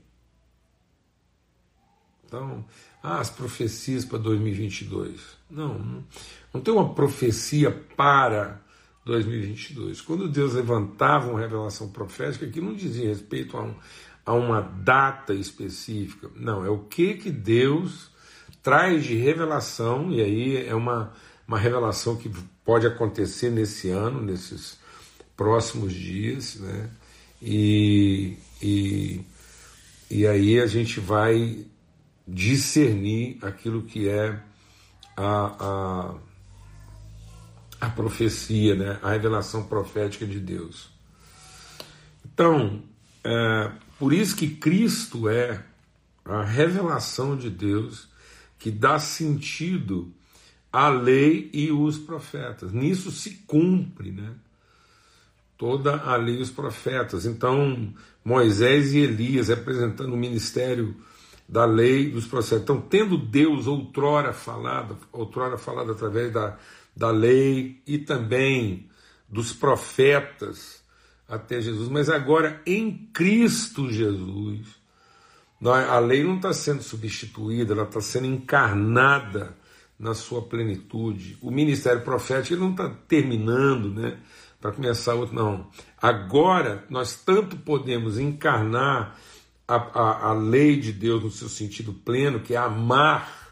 Então, 2.24 2.64
ah, 3.00 3.20
as 3.20 3.30
profecias 3.30 4.04
para 4.04 4.18
2022. 4.18 5.20
Não, 5.48 6.04
não, 6.52 6.60
tem 6.60 6.74
uma 6.74 6.92
profecia 6.92 7.70
para 7.96 8.60
2022. 9.04 10.00
Quando 10.00 10.28
Deus 10.28 10.54
levantava 10.54 11.30
uma 11.30 11.38
revelação 11.38 11.88
profética, 11.90 12.48
que 12.48 12.60
não 12.60 12.74
dizia 12.74 13.08
respeito 13.08 13.56
a, 13.56 13.62
um, 13.62 13.74
a 14.26 14.34
uma 14.34 14.60
data 14.60 15.32
específica. 15.32 16.28
Não, 16.34 16.64
é 16.64 16.68
o 16.68 16.80
que, 16.80 17.14
que 17.14 17.30
Deus 17.30 18.10
traz 18.68 19.02
de 19.02 19.14
revelação, 19.14 20.12
e 20.12 20.20
aí 20.20 20.66
é 20.66 20.74
uma, 20.74 21.10
uma 21.46 21.58
revelação 21.58 22.16
que 22.16 22.30
pode 22.62 22.86
acontecer 22.86 23.48
nesse 23.48 23.88
ano, 23.88 24.20
nesses 24.20 24.78
próximos 25.34 25.94
dias, 25.94 26.56
né? 26.56 26.90
E, 27.40 28.36
e, 28.60 29.22
e 30.10 30.26
aí 30.26 30.60
a 30.60 30.66
gente 30.66 31.00
vai 31.00 31.64
discernir 32.26 33.38
aquilo 33.40 33.84
que 33.84 34.06
é 34.06 34.38
a, 35.16 36.14
a, 37.80 37.86
a 37.86 37.88
profecia, 37.88 38.74
né? 38.74 38.98
a 39.02 39.12
revelação 39.12 39.64
profética 39.64 40.26
de 40.26 40.38
Deus. 40.38 40.90
Então, 42.22 42.82
é, 43.24 43.72
por 43.98 44.12
isso 44.12 44.36
que 44.36 44.50
Cristo 44.50 45.26
é 45.26 45.64
a 46.22 46.44
revelação 46.44 47.34
de 47.34 47.48
Deus 47.48 48.08
que 48.58 48.70
dá 48.70 48.98
sentido 48.98 50.12
à 50.72 50.88
lei 50.88 51.50
e 51.52 51.70
os 51.70 51.98
profetas. 51.98 52.72
Nisso 52.72 53.10
se 53.10 53.42
cumpre, 53.46 54.10
né? 54.10 54.34
Toda 55.56 55.96
a 55.96 56.16
lei 56.16 56.38
e 56.38 56.42
os 56.42 56.50
profetas. 56.50 57.26
Então, 57.26 57.92
Moisés 58.24 58.94
e 58.94 58.98
Elias 58.98 59.48
representando 59.48 60.12
o 60.12 60.16
ministério 60.16 60.94
da 61.48 61.64
lei, 61.64 62.10
dos 62.10 62.26
processos. 62.26 62.62
Então, 62.62 62.80
tendo 62.80 63.16
Deus 63.16 63.66
outrora 63.66 64.32
falado, 64.32 64.98
outrora 65.10 65.56
falado 65.56 65.92
através 65.92 66.32
da, 66.32 66.58
da 66.94 67.10
lei 67.10 67.80
e 67.86 67.98
também 67.98 68.88
dos 69.28 69.52
profetas 69.52 70.82
até 71.28 71.60
Jesus, 71.60 71.88
mas 71.88 72.08
agora 72.08 72.60
em 72.64 73.08
Cristo 73.12 73.90
Jesus, 73.90 74.66
a 75.64 75.98
lei 75.98 76.22
não 76.22 76.36
está 76.36 76.52
sendo 76.52 76.82
substituída, 76.82 77.72
ela 77.74 77.82
está 77.82 78.00
sendo 78.00 78.26
encarnada 78.26 79.56
na 79.98 80.14
sua 80.14 80.42
plenitude. 80.42 81.36
O 81.42 81.50
ministério 81.50 82.02
profético 82.02 82.60
não 82.60 82.70
está 82.70 82.88
terminando, 83.08 83.90
né? 83.90 84.18
Para 84.60 84.72
começar 84.72 85.14
outro, 85.14 85.34
não. 85.34 85.68
Agora 86.00 86.84
nós 86.88 87.14
tanto 87.14 87.56
podemos 87.56 88.18
encarnar 88.18 89.18
a, 89.66 89.76
a, 89.76 90.28
a 90.28 90.32
lei 90.32 90.78
de 90.78 90.92
Deus 90.92 91.22
no 91.22 91.30
seu 91.30 91.48
sentido 91.48 91.92
pleno, 91.92 92.40
que 92.40 92.54
é 92.54 92.56
amar 92.56 93.48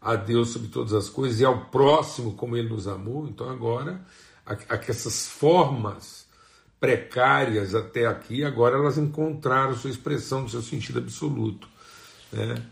a 0.00 0.16
Deus 0.16 0.50
sobre 0.50 0.68
todas 0.68 0.92
as 0.92 1.08
coisas 1.08 1.40
e 1.40 1.44
ao 1.44 1.66
próximo 1.66 2.34
como 2.34 2.56
ele 2.56 2.68
nos 2.68 2.88
amou. 2.88 3.26
Então 3.28 3.48
agora, 3.48 4.04
a, 4.44 4.52
a, 4.52 4.80
essas 4.88 5.28
formas 5.28 6.23
precárias 6.84 7.74
até 7.74 8.06
aqui, 8.06 8.44
agora 8.44 8.76
elas 8.76 8.98
encontraram 8.98 9.74
sua 9.74 9.88
expressão 9.88 10.46
seu 10.46 10.60
sentido 10.60 10.98
absoluto. 10.98 11.66
Né? 12.30 12.62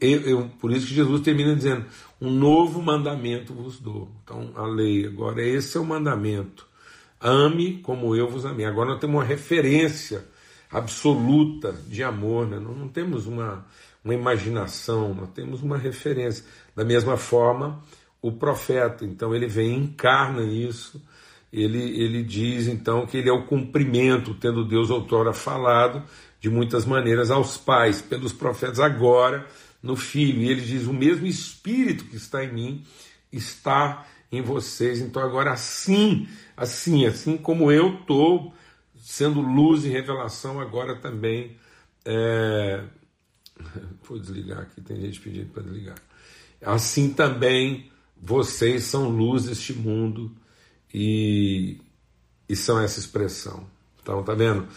Eu, 0.00 0.20
eu, 0.22 0.50
por 0.60 0.72
isso 0.72 0.88
que 0.88 0.94
Jesus 0.94 1.20
termina 1.20 1.54
dizendo: 1.54 1.86
Um 2.20 2.30
novo 2.30 2.82
mandamento 2.82 3.54
vos 3.54 3.78
dou. 3.78 4.10
Então 4.24 4.50
a 4.56 4.66
lei, 4.66 5.06
agora 5.06 5.40
esse 5.40 5.76
é 5.76 5.80
o 5.80 5.84
mandamento. 5.84 6.66
Ame 7.20 7.78
como 7.78 8.16
eu 8.16 8.28
vos 8.28 8.44
amei. 8.44 8.66
Agora 8.66 8.90
nós 8.90 9.00
temos 9.00 9.14
uma 9.14 9.24
referência 9.24 10.24
absoluta 10.68 11.72
de 11.86 12.02
amor, 12.02 12.48
né? 12.48 12.58
não, 12.58 12.74
não 12.74 12.88
temos 12.88 13.28
uma, 13.28 13.64
uma 14.04 14.12
imaginação, 14.12 15.14
nós 15.14 15.28
temos 15.30 15.62
uma 15.62 15.78
referência. 15.78 16.44
Da 16.74 16.84
mesma 16.84 17.16
forma, 17.16 17.80
o 18.20 18.32
profeta, 18.32 19.04
então 19.04 19.32
ele 19.32 19.46
vem 19.46 19.76
encarna 19.76 20.42
isso, 20.42 21.00
ele, 21.54 21.78
ele 21.78 22.24
diz 22.24 22.66
então 22.66 23.06
que 23.06 23.16
ele 23.16 23.28
é 23.28 23.32
o 23.32 23.46
cumprimento, 23.46 24.34
tendo 24.34 24.64
Deus 24.64 24.90
outrora 24.90 25.32
falado 25.32 26.02
de 26.40 26.50
muitas 26.50 26.84
maneiras 26.84 27.30
aos 27.30 27.56
pais, 27.56 28.02
pelos 28.02 28.32
profetas, 28.32 28.80
agora 28.80 29.46
no 29.80 29.94
Filho. 29.94 30.42
E 30.42 30.50
ele 30.50 30.62
diz: 30.62 30.86
o 30.86 30.92
mesmo 30.92 31.26
Espírito 31.26 32.06
que 32.06 32.16
está 32.16 32.44
em 32.44 32.52
mim 32.52 32.84
está 33.32 34.04
em 34.32 34.42
vocês. 34.42 35.00
Então 35.00 35.22
agora 35.22 35.52
assim, 35.52 36.26
assim, 36.56 37.06
assim 37.06 37.36
como 37.36 37.70
eu 37.70 38.00
estou 38.00 38.52
sendo 38.98 39.40
luz 39.40 39.84
e 39.84 39.88
revelação 39.88 40.60
agora 40.60 40.96
também. 40.96 41.56
É... 42.04 42.82
Vou 44.02 44.18
desligar 44.18 44.62
aqui, 44.62 44.80
tem 44.80 45.00
gente 45.00 45.20
pedindo 45.20 45.50
para 45.50 45.62
desligar. 45.62 45.98
Assim 46.60 47.12
também 47.12 47.92
vocês 48.20 48.84
são 48.84 49.08
luz 49.08 49.44
deste 49.44 49.72
mundo 49.72 50.34
e, 50.94 51.78
e 52.48 52.54
são 52.54 52.80
essa 52.80 53.00
expressão. 53.00 53.66
Então, 54.00 54.22
tá 54.22 54.32
vendo? 54.32 54.68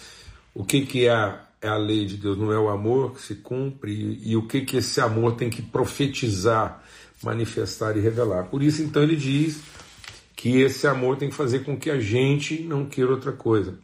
O 0.55 0.65
que, 0.65 0.86
que 0.86 1.07
é 1.07 1.39
é 1.62 1.67
a 1.67 1.77
lei 1.77 2.05
de 2.05 2.17
Deus? 2.17 2.38
Não 2.38 2.51
é 2.51 2.59
o 2.59 2.69
amor 2.69 3.13
que 3.13 3.21
se 3.21 3.36
cumpre 3.36 3.91
e, 3.91 4.31
e 4.31 4.38
o 4.38 4.47
que, 4.47 4.62
que 4.62 4.77
esse 4.77 5.01
amor 5.01 5.36
tem 5.36 5.50
que 5.50 5.62
profetizar, 5.62 6.83
manifestar 7.24 7.95
e 7.97 8.00
revelar. 8.00 8.45
Por 8.45 8.63
isso, 8.63 8.81
então, 8.81 9.03
ele 9.03 9.15
diz 9.15 9.59
que 10.36 10.62
esse 10.62 10.88
amor 10.88 11.17
tem 11.17 11.29
que 11.29 11.36
fazer 11.36 11.59
com 11.63 11.77
que 11.77 11.89
a 11.89 12.00
gente 12.00 12.62
não 12.62 12.86
queira 12.86 13.12
outra 13.12 13.31
coisa. 13.31 13.77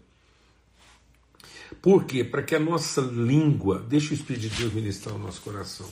Por 1.81 2.05
quê? 2.05 2.23
Para 2.23 2.43
que 2.43 2.55
a 2.55 2.59
nossa 2.59 3.01
língua, 3.01 3.83
deixa 3.87 4.11
o 4.11 4.13
Espírito 4.13 4.47
de 4.47 4.49
Deus 4.49 4.73
ministrar 4.73 5.15
o 5.15 5.19
nosso 5.19 5.41
coração, 5.41 5.87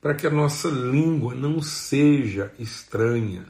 para 0.00 0.14
que 0.14 0.26
a 0.26 0.30
nossa 0.30 0.68
língua 0.68 1.34
não 1.34 1.60
seja 1.60 2.52
estranha. 2.58 3.44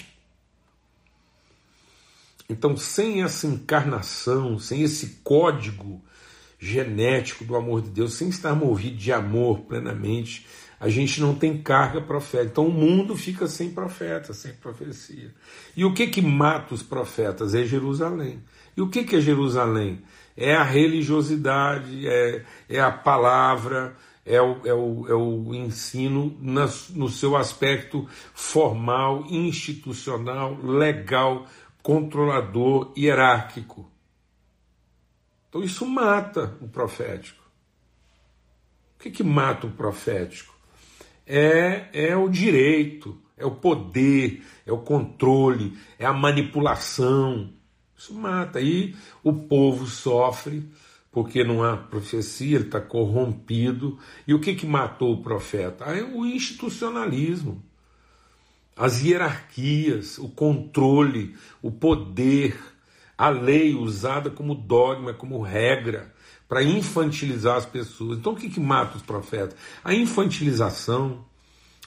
Então, 2.49 2.77
sem 2.77 3.23
essa 3.23 3.47
encarnação, 3.47 4.59
sem 4.59 4.83
esse 4.83 5.21
código 5.23 6.03
genético 6.59 7.45
do 7.45 7.55
amor 7.55 7.83
de 7.83 7.91
Deus, 7.91 8.15
sem 8.15 8.29
estar 8.29 8.55
movido 8.55 8.97
de 8.97 9.13
amor 9.13 9.61
plenamente, 9.61 10.47
a 10.81 10.89
gente 10.89 11.21
não 11.21 11.35
tem 11.35 11.63
carga 11.63 12.01
profética. 12.01 12.51
Então 12.51 12.67
o 12.67 12.73
mundo 12.73 13.17
fica 13.17 13.47
sem 13.47 13.71
profeta, 13.71 14.33
sem 14.33 14.53
profecia. 14.55 15.33
E 15.77 15.85
o 15.85 15.93
que 15.93 16.07
que 16.07 16.23
mata 16.23 16.75
os 16.75 16.83
profetas? 16.83 17.55
É 17.55 17.65
Jerusalém. 17.65 18.43
E 18.77 18.81
o 18.81 18.89
que 18.89 19.05
que 19.05 19.17
é 19.17 19.21
Jerusalém? 19.21 20.03
é 20.39 20.55
a 20.55 20.63
religiosidade, 20.63 22.07
é, 22.07 22.45
é 22.69 22.81
a 22.81 22.93
palavra, 22.93 23.97
é 24.25 24.41
o, 24.41 24.61
é 24.65 24.73
o, 24.73 25.07
é 25.09 25.15
o 25.15 25.53
ensino 25.53 26.37
na, 26.41 26.69
no 26.91 27.09
seu 27.09 27.37
aspecto 27.37 28.07
formal, 28.33 29.25
institucional, 29.29 30.57
legal, 30.63 31.45
controlador, 31.89 32.93
hierárquico. 32.95 33.91
Então 35.49 35.63
isso 35.63 35.87
mata 35.87 36.55
o 36.61 36.69
profético. 36.69 37.43
O 38.95 39.03
que, 39.03 39.11
que 39.11 39.25
mata 39.25 39.67
o 39.67 39.71
profético? 39.71 40.55
É, 41.27 41.89
é 41.95 42.15
o 42.15 42.29
direito, 42.29 43.19
é 43.39 43.47
o 43.47 43.53
poder, 43.53 44.45
é 44.67 44.71
o 44.71 44.83
controle, 44.83 45.79
é 45.99 46.05
a 46.05 46.13
manipulação, 46.13 47.55
isso 47.97 48.13
mata. 48.13 48.61
E 48.61 48.95
o 49.25 49.33
povo 49.33 49.87
sofre 49.87 50.71
porque 51.11 51.43
não 51.43 51.65
há 51.65 51.75
profecia, 51.75 52.57
ele 52.57 52.67
está 52.67 52.83
corrompido. 52.83 53.99
E 54.27 54.35
o 54.35 54.41
que, 54.41 54.55
que 54.55 54.67
matou 54.67 55.15
o 55.15 55.23
profeta? 55.23 55.87
Ah, 55.87 55.97
é 55.97 56.03
o 56.03 56.27
institucionalismo, 56.27 57.65
as 58.79 59.03
hierarquias, 59.03 60.19
o 60.19 60.29
controle, 60.29 61.35
o 61.61 61.69
poder, 61.69 62.57
a 63.17 63.29
lei 63.29 63.75
usada 63.75 64.31
como 64.31 64.55
dogma, 64.55 65.13
como 65.13 65.43
regra, 65.43 66.15
para 66.49 66.63
infantilizar 66.63 67.57
as 67.57 67.67
pessoas. 67.67 68.19
Então 68.19 68.33
o 68.33 68.37
que, 68.37 68.49
que 68.49 68.61
mata 68.61 68.97
os 68.97 69.03
profetas? 69.03 69.59
A 69.83 69.93
infantilização, 69.93 71.25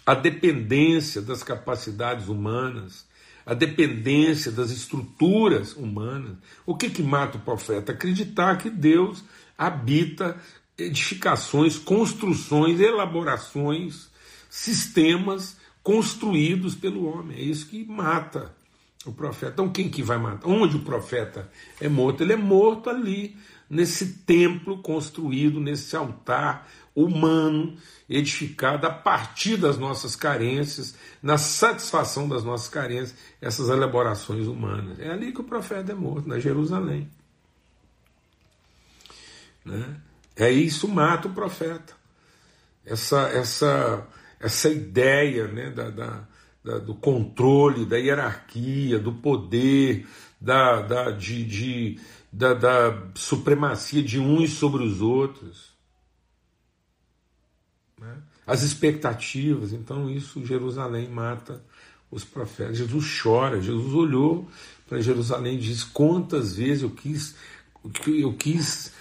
a 0.06 0.14
dependência 0.14 1.22
das 1.22 1.42
capacidades 1.42 2.28
humanas, 2.28 3.06
a 3.46 3.54
dependência 3.54 4.52
das 4.52 4.70
estruturas 4.70 5.74
humanas. 5.74 6.38
O 6.66 6.76
que, 6.76 6.90
que 6.90 7.02
mata 7.02 7.38
o 7.38 7.42
profeta? 7.42 7.94
Acreditar 7.94 8.58
que 8.58 8.70
Deus 8.70 9.24
habita 9.58 10.38
edificações, 10.78 11.78
construções, 11.78 12.82
elaborações, 12.82 14.10
sistemas 14.50 15.61
construídos 15.84 16.76
pelo 16.76 17.06
homem. 17.06 17.38
É 17.38 17.42
isso 17.42 17.68
que 17.68 17.84
mata 17.86 18.54
o 19.06 19.12
profeta. 19.12 19.54
Então 19.54 19.72
quem 19.72 19.90
que 19.90 20.04
vai 20.04 20.18
matar? 20.18 20.48
Onde 20.48 20.78
o 20.78 20.82
profeta 20.82 21.50
é 21.80 21.90
morto? 21.90 22.24
Ele 22.24 22.34
é 22.34 22.38
morto 22.38 22.90
ali, 22.90 23.36
nesse 23.70 24.14
templo 24.20 24.82
construído, 24.82 25.60
nesse 25.60 25.96
altar 25.96 26.68
humano, 26.94 27.78
edificado 28.10 28.86
a 28.86 28.92
partir 28.92 29.56
das 29.56 29.78
nossas 29.78 30.16
carências, 30.16 30.96
na 31.24 31.38
satisfação 31.38 32.28
das 32.28 32.44
nossas 32.44 32.68
carências, 32.68 33.16
essas 33.40 33.70
elaborações 33.70 34.46
humanas. 34.46 35.00
É 35.00 35.10
ali 35.10 35.32
que 35.32 35.42
o 35.42 35.46
profeta 35.46 35.94
é 35.94 35.96
morto, 35.96 36.28
na 36.28 36.38
Jerusalém. 36.38 37.10
Né? 39.64 39.96
É 40.36 40.52
isso 40.52 40.88
mata 40.88 41.28
o 41.28 41.34
profeta. 41.34 41.94
Essa, 42.86 43.30
essa, 43.30 44.08
essa 44.42 44.70
ideia 44.70 45.48
né, 45.48 45.70
da, 45.70 45.90
da, 45.90 46.28
da 46.64 46.80
do 46.80 46.96
controle, 46.96 47.86
da 47.86 47.98
hierarquia, 47.98 48.98
do 48.98 49.14
poder, 49.14 50.08
da, 50.40 50.82
da, 50.82 51.12
de, 51.12 51.46
de, 51.46 52.00
da, 52.32 52.54
da 52.54 53.08
supremacia 53.14 54.02
de 54.02 54.20
uns 54.20 54.54
sobre 54.54 54.84
os 54.84 55.00
outros. 55.00 55.72
Né? 58.00 58.18
As 58.46 58.64
expectativas, 58.64 59.72
então 59.72 60.10
isso 60.10 60.44
Jerusalém 60.44 61.08
mata 61.08 61.64
os 62.10 62.24
profetas. 62.24 62.78
Jesus 62.78 63.22
chora, 63.22 63.62
Jesus 63.62 63.94
olhou 63.94 64.50
para 64.90 65.00
Jerusalém 65.00 65.56
e 65.56 65.62
disse: 65.62 65.86
Quantas 65.86 66.56
vezes 66.56 66.82
eu 66.82 66.90
quis, 66.90 67.36
eu 68.08 68.34
quis 68.34 68.92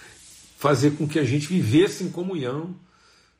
fazer 0.57 0.91
com 0.91 1.07
que 1.07 1.17
a 1.17 1.23
gente 1.23 1.47
vivesse 1.47 2.03
em 2.03 2.11
comunhão, 2.11 2.75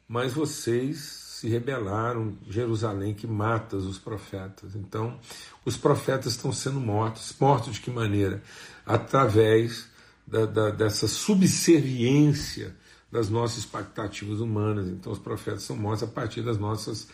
mas 0.07 0.33
vocês 0.33 1.21
se 1.41 1.49
rebelaram, 1.49 2.37
Jerusalém 2.47 3.15
que 3.15 3.25
mata 3.25 3.75
os 3.75 3.97
profetas. 3.97 4.75
Então, 4.75 5.17
os 5.65 5.75
profetas 5.75 6.33
estão 6.33 6.53
sendo 6.53 6.79
mortos. 6.79 7.35
Mortos 7.39 7.73
de 7.73 7.81
que 7.81 7.89
maneira? 7.89 8.43
Através 8.85 9.87
da, 10.27 10.45
da, 10.45 10.69
dessa 10.69 11.07
subserviência 11.07 12.75
das 13.11 13.27
nossas 13.27 13.57
expectativas 13.57 14.39
humanas. 14.39 14.87
Então, 14.87 15.11
os 15.11 15.17
profetas 15.17 15.63
são 15.63 15.75
mortos 15.75 16.03
a 16.03 16.07
partir 16.07 16.43
das 16.43 16.59
nossas 16.59 17.07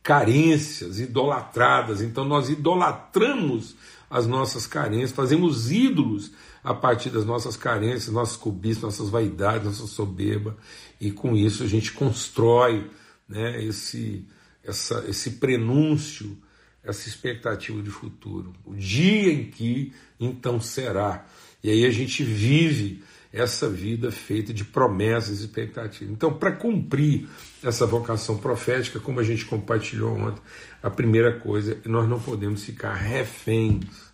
carências 0.00 1.00
idolatradas. 1.00 2.02
Então, 2.02 2.24
nós 2.24 2.48
idolatramos 2.50 3.74
as 4.08 4.28
nossas 4.28 4.64
carências, 4.64 5.10
fazemos 5.10 5.72
ídolos 5.72 6.30
a 6.62 6.72
partir 6.72 7.10
das 7.10 7.24
nossas 7.24 7.56
carências, 7.56 8.14
nossas 8.14 8.36
cobiças, 8.36 8.84
nossas 8.84 9.08
vaidades, 9.08 9.66
nossa 9.66 9.88
soberba, 9.88 10.56
e 11.00 11.10
com 11.10 11.34
isso 11.34 11.64
a 11.64 11.66
gente 11.66 11.90
constrói 11.90 12.88
né, 13.32 13.64
esse, 13.64 14.26
essa, 14.62 15.04
esse 15.08 15.32
prenúncio, 15.32 16.36
essa 16.84 17.08
expectativa 17.08 17.80
de 17.82 17.90
futuro. 17.90 18.52
O 18.64 18.74
dia 18.74 19.32
em 19.32 19.50
que 19.50 19.92
então 20.20 20.60
será. 20.60 21.26
E 21.62 21.70
aí 21.70 21.84
a 21.84 21.90
gente 21.90 22.22
vive 22.22 23.02
essa 23.32 23.68
vida 23.68 24.12
feita 24.12 24.52
de 24.52 24.64
promessas 24.64 25.40
e 25.40 25.44
expectativas. 25.44 26.12
Então, 26.12 26.34
para 26.34 26.52
cumprir 26.52 27.28
essa 27.62 27.86
vocação 27.86 28.36
profética, 28.36 29.00
como 29.00 29.20
a 29.20 29.24
gente 29.24 29.46
compartilhou 29.46 30.16
ontem, 30.16 30.42
a 30.82 30.90
primeira 30.90 31.40
coisa, 31.40 31.80
nós 31.86 32.06
não 32.08 32.20
podemos 32.20 32.62
ficar 32.62 32.92
reféns 32.92 34.12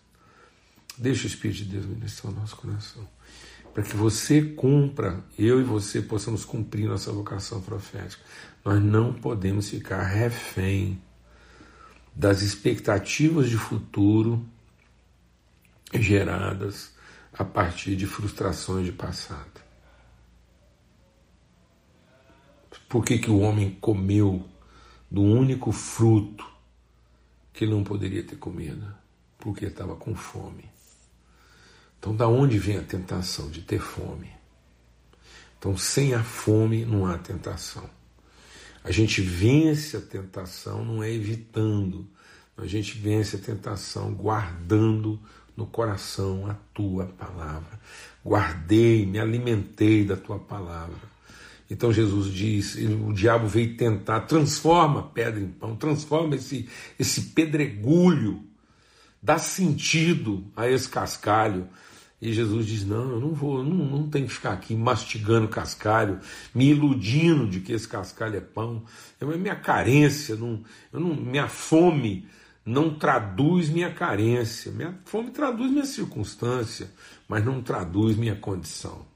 Deixa 0.99 1.25
o 1.25 1.27
Espírito 1.29 1.59
de 1.59 1.65
Deus 1.65 1.87
ministrar 1.87 2.33
o 2.33 2.37
nosso 2.37 2.57
coração. 2.57 3.09
Para 3.73 3.85
que 3.85 3.97
você 3.97 4.43
cumpra, 4.43 5.23
eu 5.39 5.61
e 5.61 5.63
você 5.63 6.03
possamos 6.03 6.45
cumprir 6.45 6.89
nossa 6.89 7.13
vocação 7.13 7.61
profética. 7.61 8.21
Nós 8.69 8.83
não 8.83 9.15
podemos 9.15 9.71
ficar 9.71 10.03
refém 10.03 11.03
das 12.15 12.43
expectativas 12.43 13.49
de 13.49 13.57
futuro 13.57 14.47
geradas 15.95 16.95
a 17.33 17.47
partir 17.47 17.97
de 17.97 18.07
frustrações 18.07 18.85
de 18.85 18.93
passado. 18.93 19.63
Por 22.91 23.03
que, 23.07 23.17
que 23.17 23.31
o 23.31 23.39
homem 23.39 23.71
comeu 23.81 24.47
do 25.11 25.23
único 25.23 25.73
fruto 25.73 26.47
que 27.55 27.65
não 27.65 27.83
poderia 27.83 28.23
ter 28.23 28.37
comido? 28.37 28.95
Porque 29.39 29.65
estava 29.65 29.97
com 29.97 30.15
fome. 30.15 30.69
Então, 31.99 32.15
da 32.15 32.29
onde 32.29 32.59
vem 32.59 32.77
a 32.77 32.85
tentação 32.85 33.51
de 33.51 33.63
ter 33.63 33.81
fome? 33.81 34.31
Então, 35.59 35.75
sem 35.75 36.13
a 36.13 36.23
fome 36.23 36.85
não 36.85 37.07
há 37.07 37.17
tentação. 37.17 37.97
A 38.85 38.91
gente 38.91 39.21
vence 39.21 39.97
a 39.97 40.01
tentação 40.01 40.85
não 40.85 41.03
é 41.03 41.13
evitando, 41.13 42.07
a 42.57 42.67
gente 42.67 42.97
vence 42.99 43.37
a 43.37 43.39
tentação 43.39 44.13
guardando 44.13 45.21
no 45.57 45.67
coração 45.67 46.47
a 46.49 46.55
tua 46.73 47.07
palavra. 47.07 47.81
Guardei, 48.25 49.05
me 49.05 49.19
alimentei 49.19 50.05
da 50.05 50.17
tua 50.17 50.39
palavra. 50.39 51.09
Então 51.71 51.93
Jesus 51.93 52.33
diz: 52.33 52.77
o 52.77 53.13
diabo 53.13 53.47
veio 53.47 53.77
tentar, 53.77 54.21
transforma 54.21 55.03
pedra 55.03 55.41
em 55.41 55.49
pão, 55.49 55.77
transforma 55.77 56.37
esse, 56.37 56.69
esse 56.99 57.21
pedregulho, 57.33 58.43
dá 59.23 59.39
sentido 59.39 60.45
a 60.57 60.69
esse 60.69 60.89
cascalho 60.89 61.69
e 62.21 62.33
Jesus 62.33 62.67
diz: 62.67 62.85
Não, 62.85 63.11
eu 63.13 63.21
não 63.21 63.33
vou, 63.33 63.63
não, 63.63 63.85
não 63.85 64.09
tenho 64.09 64.27
que 64.27 64.33
ficar 64.33 64.53
aqui 64.53 64.75
mastigando 64.75 65.47
cascalho, 65.47 66.19
me 66.55 66.71
iludindo 66.71 67.47
de 67.47 67.61
que 67.61 67.73
esse 67.73 67.87
cascalho 67.87 68.37
é 68.37 68.41
pão. 68.41 68.83
É 69.21 69.25
minha 69.25 69.55
carência, 69.55 70.35
não, 70.35 70.63
eu 70.93 70.99
não, 70.99 71.15
minha 71.15 71.49
fome 71.49 72.27
não 72.65 72.93
traduz 72.99 73.69
minha 73.69 73.93
carência. 73.93 74.73
Minha 74.73 74.99
fome 75.05 75.31
traduz 75.31 75.71
minha 75.71 75.87
circunstância, 75.87 76.91
mas 77.29 77.45
não 77.45 77.63
traduz 77.63 78.17
minha 78.17 78.35
condição. 78.35 79.07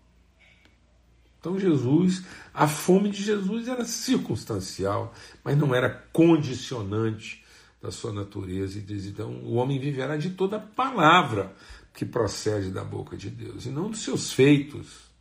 Então, 1.41 1.59
Jesus, 1.59 2.23
a 2.55 2.69
fome 2.69 3.11
de 3.11 3.21
Jesus 3.21 3.67
era 3.67 3.85
circunstancial, 3.85 5.13
mas 5.43 5.59
não 5.59 5.75
era 5.75 5.91
condicionante 6.13 7.45
da 7.83 7.91
sua 7.91 8.13
natureza. 8.13 8.79
E 8.79 8.81
diz: 8.81 9.07
então, 9.07 9.33
o 9.43 9.55
homem 9.55 9.81
viverá 9.81 10.17
de 10.17 10.31
toda 10.31 10.61
palavra 10.61 11.53
que 11.95 12.05
procede 12.05 12.71
da 12.71 12.83
boca 12.83 13.17
de 13.17 13.31
Deus 13.31 13.67
e 13.67 13.69
não 13.69 13.91
dos 13.91 14.03
seus 14.03 14.33
feitos 14.33 15.13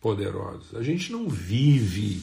poderosos. 0.00 0.74
A 0.74 0.82
gente 0.82 1.10
não 1.10 1.28
vive, 1.28 2.22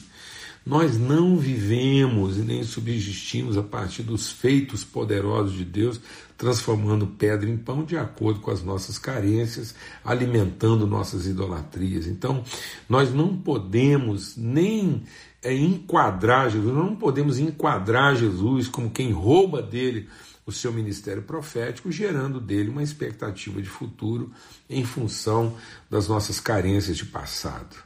nós 0.64 0.96
não 0.96 1.36
vivemos 1.36 2.38
e 2.38 2.40
nem 2.40 2.62
subsistimos 2.62 3.58
a 3.58 3.62
partir 3.62 4.02
dos 4.02 4.30
feitos 4.30 4.84
poderosos 4.84 5.56
de 5.56 5.64
Deus, 5.64 6.00
transformando 6.38 7.06
pedra 7.06 7.50
em 7.50 7.56
pão 7.56 7.84
de 7.84 7.96
acordo 7.96 8.40
com 8.40 8.50
as 8.50 8.62
nossas 8.62 8.98
carências, 8.98 9.74
alimentando 10.04 10.86
nossas 10.86 11.26
idolatrias. 11.26 12.06
Então, 12.06 12.44
nós 12.88 13.12
não 13.12 13.36
podemos 13.36 14.36
nem 14.36 15.02
é, 15.42 15.54
enquadrar 15.54 16.50
Jesus, 16.50 16.74
não 16.74 16.96
podemos 16.96 17.38
enquadrar 17.38 18.16
Jesus 18.16 18.68
como 18.68 18.90
quem 18.90 19.12
rouba 19.12 19.60
dele 19.60 20.08
o 20.46 20.52
seu 20.52 20.72
ministério 20.72 21.22
profético, 21.22 21.90
gerando 21.90 22.40
dele 22.40 22.68
uma 22.68 22.82
expectativa 22.82 23.62
de 23.62 23.68
futuro 23.68 24.30
em 24.68 24.84
função 24.84 25.56
das 25.90 26.08
nossas 26.08 26.38
carências 26.40 26.96
de 26.96 27.06
passado. 27.06 27.76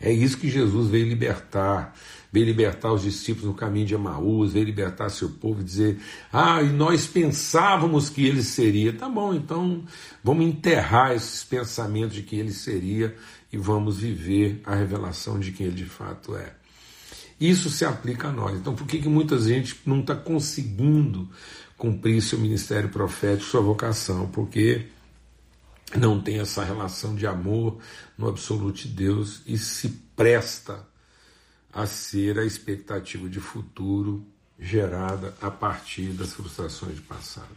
É 0.00 0.10
isso 0.10 0.38
que 0.38 0.48
Jesus 0.48 0.88
veio 0.88 1.06
libertar, 1.06 1.94
veio 2.32 2.46
libertar 2.46 2.90
os 2.90 3.02
discípulos 3.02 3.46
no 3.48 3.54
caminho 3.54 3.84
de 3.84 3.94
Emaús, 3.94 4.54
veio 4.54 4.64
libertar 4.64 5.10
seu 5.10 5.28
povo 5.28 5.60
e 5.60 5.64
dizer: 5.64 6.00
Ah, 6.32 6.62
e 6.62 6.70
nós 6.70 7.06
pensávamos 7.06 8.08
que 8.08 8.26
ele 8.26 8.42
seria. 8.42 8.94
Tá 8.94 9.10
bom, 9.10 9.34
então 9.34 9.84
vamos 10.24 10.46
enterrar 10.46 11.12
esses 11.12 11.44
pensamentos 11.44 12.14
de 12.14 12.22
que 12.22 12.34
ele 12.36 12.52
seria 12.52 13.14
e 13.52 13.58
vamos 13.58 13.98
viver 13.98 14.62
a 14.64 14.74
revelação 14.74 15.38
de 15.38 15.52
quem 15.52 15.66
ele 15.66 15.76
de 15.76 15.84
fato 15.84 16.34
é. 16.34 16.54
Isso 17.38 17.68
se 17.70 17.84
aplica 17.84 18.28
a 18.28 18.32
nós. 18.32 18.56
Então, 18.56 18.74
por 18.74 18.86
que, 18.86 18.98
que 18.98 19.08
muita 19.08 19.38
gente 19.38 19.80
não 19.86 20.00
está 20.00 20.14
conseguindo 20.14 21.28
cumprir 21.80 22.20
seu 22.20 22.38
ministério 22.38 22.90
profético, 22.90 23.48
sua 23.48 23.62
vocação, 23.62 24.28
porque 24.28 24.88
não 25.96 26.20
tem 26.20 26.38
essa 26.38 26.62
relação 26.62 27.14
de 27.14 27.26
amor 27.26 27.78
no 28.18 28.28
absoluto 28.28 28.82
de 28.82 28.88
Deus 28.88 29.40
e 29.46 29.56
se 29.56 29.88
presta 30.14 30.86
a 31.72 31.86
ser 31.86 32.38
a 32.38 32.44
expectativa 32.44 33.30
de 33.30 33.40
futuro 33.40 34.26
gerada 34.58 35.34
a 35.40 35.50
partir 35.50 36.10
das 36.10 36.34
frustrações 36.34 36.96
de 36.96 37.00
passado. 37.00 37.48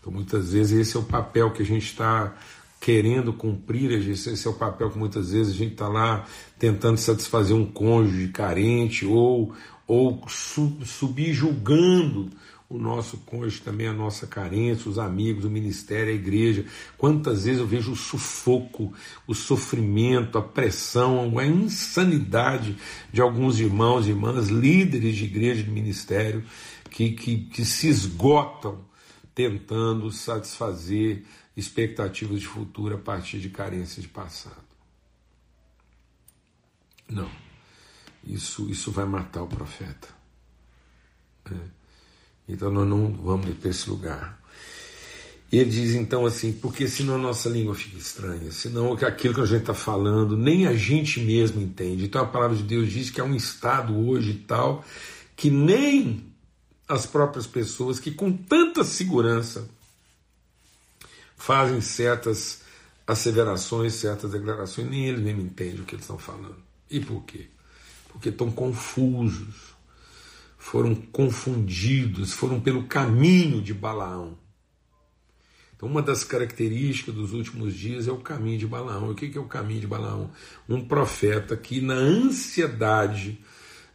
Então, 0.00 0.10
muitas 0.10 0.54
vezes, 0.54 0.88
esse 0.88 0.96
é 0.96 1.00
o 1.00 1.04
papel 1.04 1.52
que 1.52 1.62
a 1.62 1.66
gente 1.66 1.84
está 1.84 2.34
querendo 2.80 3.34
cumprir, 3.34 3.92
esse 4.08 4.46
é 4.46 4.50
o 4.50 4.54
papel 4.54 4.90
que 4.90 4.98
muitas 4.98 5.30
vezes 5.30 5.54
a 5.54 5.58
gente 5.58 5.72
está 5.72 5.88
lá 5.88 6.26
tentando 6.58 6.96
satisfazer 6.96 7.54
um 7.54 7.66
cônjuge 7.66 8.28
carente 8.28 9.04
ou, 9.04 9.54
ou 9.86 10.26
subjulgando 10.26 12.30
o 12.72 12.78
nosso 12.78 13.18
cônjuge 13.18 13.60
também, 13.60 13.86
a 13.86 13.92
nossa 13.92 14.26
carência, 14.26 14.90
os 14.90 14.98
amigos, 14.98 15.44
o 15.44 15.50
ministério, 15.50 16.10
a 16.10 16.16
igreja. 16.16 16.64
Quantas 16.96 17.44
vezes 17.44 17.60
eu 17.60 17.66
vejo 17.66 17.92
o 17.92 17.96
sufoco, 17.96 18.94
o 19.26 19.34
sofrimento, 19.34 20.38
a 20.38 20.42
pressão, 20.42 21.38
a 21.38 21.46
insanidade 21.46 22.76
de 23.12 23.20
alguns 23.20 23.60
irmãos 23.60 24.06
e 24.06 24.10
irmãs, 24.10 24.48
líderes 24.48 25.16
de 25.16 25.24
igreja, 25.24 25.62
de 25.62 25.70
ministério, 25.70 26.42
que, 26.90 27.10
que, 27.10 27.44
que 27.44 27.62
se 27.62 27.88
esgotam 27.88 28.82
tentando 29.34 30.10
satisfazer 30.10 31.24
expectativas 31.54 32.40
de 32.40 32.46
futuro 32.46 32.94
a 32.94 32.98
partir 32.98 33.38
de 33.38 33.50
carências 33.50 34.02
de 34.02 34.08
passado. 34.08 34.62
Não. 37.06 37.30
Isso, 38.24 38.70
isso 38.70 38.90
vai 38.90 39.04
matar 39.04 39.42
o 39.42 39.46
profeta. 39.46 40.08
É. 41.50 41.81
Então 42.48 42.70
nós 42.70 42.88
não 42.88 43.12
vamos 43.12 43.54
para 43.56 43.70
esse 43.70 43.88
lugar. 43.88 44.40
E 45.50 45.58
ele 45.58 45.70
diz 45.70 45.94
então 45.94 46.24
assim, 46.24 46.52
porque 46.52 46.88
senão 46.88 47.16
a 47.16 47.18
nossa 47.18 47.48
língua 47.48 47.74
fica 47.74 47.98
estranha, 47.98 48.50
senão 48.50 48.94
aquilo 48.94 49.34
que 49.34 49.40
a 49.40 49.46
gente 49.46 49.60
está 49.60 49.74
falando, 49.74 50.34
nem 50.36 50.66
a 50.66 50.74
gente 50.74 51.20
mesmo 51.20 51.60
entende. 51.60 52.04
Então 52.04 52.22
a 52.22 52.26
palavra 52.26 52.56
de 52.56 52.62
Deus 52.62 52.90
diz 52.90 53.10
que 53.10 53.20
é 53.20 53.24
um 53.24 53.34
estado 53.34 53.94
hoje 53.94 54.44
tal 54.46 54.82
que 55.36 55.50
nem 55.50 56.32
as 56.88 57.04
próprias 57.06 57.46
pessoas 57.46 57.98
que 57.98 58.10
com 58.10 58.32
tanta 58.32 58.84
segurança 58.84 59.68
fazem 61.36 61.80
certas 61.80 62.62
asseverações, 63.06 63.94
certas 63.94 64.30
declarações, 64.30 64.88
nem 64.88 65.06
eles 65.08 65.20
mesmo 65.20 65.42
entendem 65.42 65.80
o 65.80 65.84
que 65.84 65.94
eles 65.94 66.04
estão 66.04 66.18
falando. 66.18 66.56
E 66.90 67.00
por 67.00 67.24
quê? 67.24 67.48
Porque 68.08 68.28
estão 68.28 68.50
confusos, 68.50 69.71
foram 70.62 70.94
confundidos, 70.94 72.32
foram 72.32 72.60
pelo 72.60 72.84
caminho 72.84 73.60
de 73.60 73.74
Balaão. 73.74 74.38
Então, 75.74 75.88
uma 75.88 76.00
das 76.00 76.22
características 76.22 77.12
dos 77.12 77.32
últimos 77.32 77.74
dias 77.74 78.06
é 78.06 78.12
o 78.12 78.18
caminho 78.18 78.60
de 78.60 78.66
Balaão. 78.66 79.10
O 79.10 79.14
que 79.14 79.36
é 79.36 79.40
o 79.40 79.48
caminho 79.48 79.80
de 79.80 79.88
Balaão? 79.88 80.30
Um 80.68 80.86
profeta 80.86 81.56
que, 81.56 81.80
na 81.80 81.94
ansiedade, 81.94 83.40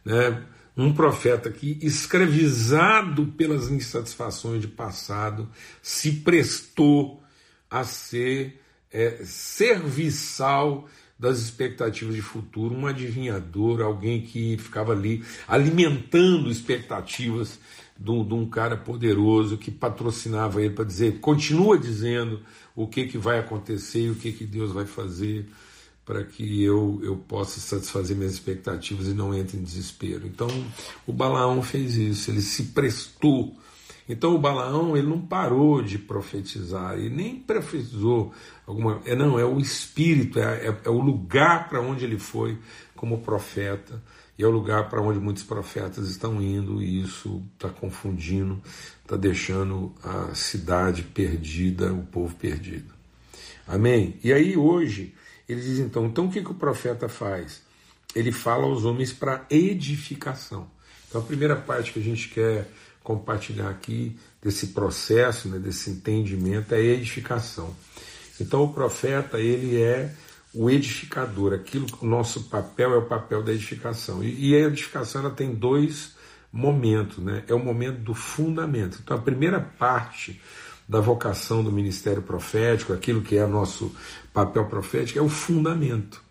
né, 0.04 0.46
um 0.76 0.92
profeta 0.92 1.50
que, 1.50 1.78
escravizado 1.80 3.28
pelas 3.28 3.70
insatisfações 3.70 4.60
de 4.60 4.68
passado, 4.68 5.48
se 5.82 6.12
prestou 6.12 7.22
a 7.70 7.82
ser 7.82 8.60
é, 8.92 9.24
serviçal 9.24 10.86
das 11.18 11.38
expectativas 11.40 12.14
de 12.14 12.22
futuro, 12.22 12.74
um 12.74 12.86
adivinhador, 12.86 13.80
alguém 13.80 14.22
que 14.22 14.56
ficava 14.58 14.92
ali 14.92 15.24
alimentando 15.48 16.50
expectativas 16.50 17.58
de 17.98 18.10
um, 18.10 18.24
de 18.24 18.34
um 18.34 18.48
cara 18.48 18.76
poderoso 18.76 19.58
que 19.58 19.70
patrocinava 19.70 20.62
ele 20.62 20.74
para 20.74 20.84
dizer, 20.84 21.18
continua 21.18 21.76
dizendo 21.76 22.40
o 22.76 22.86
que, 22.86 23.06
que 23.06 23.18
vai 23.18 23.40
acontecer 23.40 24.04
e 24.04 24.10
o 24.10 24.14
que, 24.14 24.32
que 24.32 24.46
Deus 24.46 24.72
vai 24.72 24.86
fazer 24.86 25.46
para 26.04 26.24
que 26.24 26.62
eu, 26.62 27.00
eu 27.02 27.16
possa 27.16 27.60
satisfazer 27.60 28.16
minhas 28.16 28.32
expectativas 28.32 29.08
e 29.08 29.12
não 29.12 29.34
entre 29.34 29.58
em 29.58 29.62
desespero. 29.62 30.26
Então 30.26 30.48
o 31.06 31.12
Balaão 31.12 31.62
fez 31.62 31.96
isso, 31.96 32.30
ele 32.30 32.40
se 32.40 32.62
prestou 32.66 33.54
então 34.08 34.34
o 34.34 34.38
Balaão 34.38 34.96
ele 34.96 35.06
não 35.06 35.20
parou 35.20 35.82
de 35.82 35.98
profetizar 35.98 36.98
e 36.98 37.10
nem 37.10 37.38
profetizou 37.38 38.32
alguma. 38.66 39.00
É, 39.04 39.14
não, 39.14 39.38
é 39.38 39.44
o 39.44 39.58
espírito, 39.58 40.38
é, 40.38 40.68
é, 40.68 40.76
é 40.84 40.90
o 40.90 41.00
lugar 41.00 41.68
para 41.68 41.80
onde 41.80 42.04
ele 42.04 42.18
foi 42.18 42.58
como 42.96 43.18
profeta 43.18 44.02
e 44.38 44.42
é 44.42 44.46
o 44.46 44.50
lugar 44.50 44.88
para 44.88 45.02
onde 45.02 45.18
muitos 45.18 45.42
profetas 45.42 46.08
estão 46.08 46.40
indo 46.40 46.80
e 46.80 47.02
isso 47.02 47.42
está 47.54 47.68
confundindo, 47.68 48.62
está 49.02 49.16
deixando 49.16 49.92
a 50.02 50.34
cidade 50.34 51.02
perdida, 51.02 51.92
o 51.92 52.04
povo 52.04 52.34
perdido. 52.36 52.94
Amém? 53.66 54.18
E 54.24 54.32
aí 54.32 54.56
hoje 54.56 55.12
ele 55.46 55.60
diz 55.60 55.78
então, 55.80 56.06
então 56.06 56.26
o 56.26 56.30
que, 56.30 56.40
que 56.40 56.50
o 56.50 56.54
profeta 56.54 57.08
faz? 57.08 57.62
Ele 58.14 58.32
fala 58.32 58.64
aos 58.64 58.84
homens 58.84 59.12
para 59.12 59.44
edificação. 59.50 60.66
Então 61.08 61.20
a 61.20 61.24
primeira 61.24 61.56
parte 61.56 61.92
que 61.92 61.98
a 61.98 62.02
gente 62.02 62.28
quer 62.28 62.70
compartilhar 63.08 63.70
aqui 63.70 64.14
desse 64.42 64.66
processo, 64.68 65.48
né, 65.48 65.58
desse 65.58 65.88
entendimento, 65.88 66.74
é 66.74 66.76
a 66.76 66.80
edificação. 66.80 67.74
Então 68.38 68.62
o 68.64 68.72
profeta 68.74 69.40
ele 69.40 69.80
é 69.80 70.14
o 70.52 70.68
edificador, 70.68 71.54
aquilo 71.54 71.86
que 71.86 72.04
o 72.04 72.06
nosso 72.06 72.44
papel 72.44 72.92
é 72.92 72.98
o 72.98 73.06
papel 73.06 73.42
da 73.42 73.50
edificação. 73.50 74.22
E, 74.22 74.50
e 74.50 74.54
a 74.54 74.66
edificação 74.66 75.22
ela 75.22 75.30
tem 75.30 75.54
dois 75.54 76.16
momentos, 76.52 77.16
né? 77.16 77.44
É 77.48 77.54
o 77.54 77.58
momento 77.58 78.00
do 78.00 78.12
fundamento. 78.12 78.98
Então 79.02 79.16
a 79.16 79.20
primeira 79.20 79.58
parte 79.58 80.38
da 80.86 81.00
vocação 81.00 81.64
do 81.64 81.72
ministério 81.72 82.20
profético, 82.20 82.92
aquilo 82.92 83.22
que 83.22 83.38
é 83.38 83.46
nosso 83.46 83.94
papel 84.34 84.66
profético, 84.66 85.18
é 85.18 85.22
o 85.22 85.30
fundamento. 85.30 86.22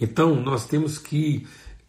Então 0.00 0.34
nós 0.34 0.66
temos 0.66 0.96
que 0.96 1.46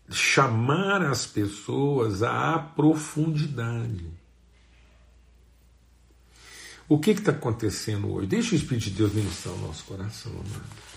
chamar 0.09 1.01
as 1.03 1.25
pessoas 1.25 2.23
à 2.23 2.57
profundidade. 2.57 4.05
O 6.87 6.97
que 6.97 7.11
está 7.11 7.31
acontecendo 7.31 8.11
hoje? 8.11 8.27
Deixa 8.27 8.55
o 8.55 8.57
Espírito 8.57 8.85
de 8.85 8.91
Deus 8.91 9.13
ministrar 9.13 9.53
o 9.53 9.59
nosso 9.59 9.83
coração, 9.85 10.31
amado. 10.31 10.89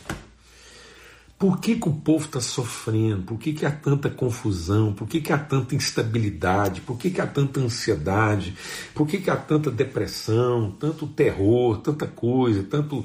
Por 1.43 1.59
que, 1.59 1.75
que 1.75 1.89
o 1.89 1.93
povo 1.93 2.25
está 2.25 2.41
sofrendo? 2.41 3.25
Por 3.25 3.37
que, 3.37 3.53
que 3.53 3.67
há 3.67 3.71
tanta 3.71 4.09
confusão? 4.09 4.93
Por 4.93 5.09
que, 5.09 5.21
que 5.21 5.33
há 5.33 5.39
tanta 5.39 5.75
instabilidade? 5.75 6.81
Por 6.83 6.97
que, 6.97 7.11
que 7.11 7.21
há 7.21 7.27
tanta 7.27 7.59
ansiedade? 7.59 8.55
Por 8.95 9.09
que, 9.09 9.19
que 9.19 9.29
há 9.29 9.35
tanta 9.35 9.69
depressão, 9.69 10.71
tanto 10.71 11.05
terror, 11.05 11.79
tanta 11.79 12.07
coisa, 12.07 12.63
tanto, 12.63 13.05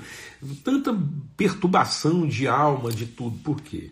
tanta 0.63 0.95
perturbação 1.35 2.27
de 2.27 2.47
alma, 2.47 2.91
de 2.91 3.07
tudo? 3.07 3.39
Por 3.39 3.59
quê? 3.59 3.89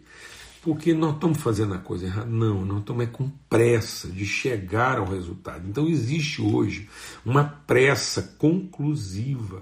Porque 0.66 0.96
nós 0.96 1.14
estamos 1.14 1.38
fazendo 1.38 1.76
a 1.76 1.78
coisa 1.78 2.08
errada. 2.08 2.26
Não, 2.26 2.66
nós 2.66 2.80
estamos 2.80 3.04
é 3.04 3.06
com 3.06 3.30
pressa 3.48 4.08
de 4.08 4.26
chegar 4.26 4.98
ao 4.98 5.06
resultado. 5.06 5.70
Então 5.70 5.88
existe 5.88 6.42
hoje 6.42 6.90
uma 7.24 7.44
pressa 7.44 8.24
conclusiva 8.40 9.62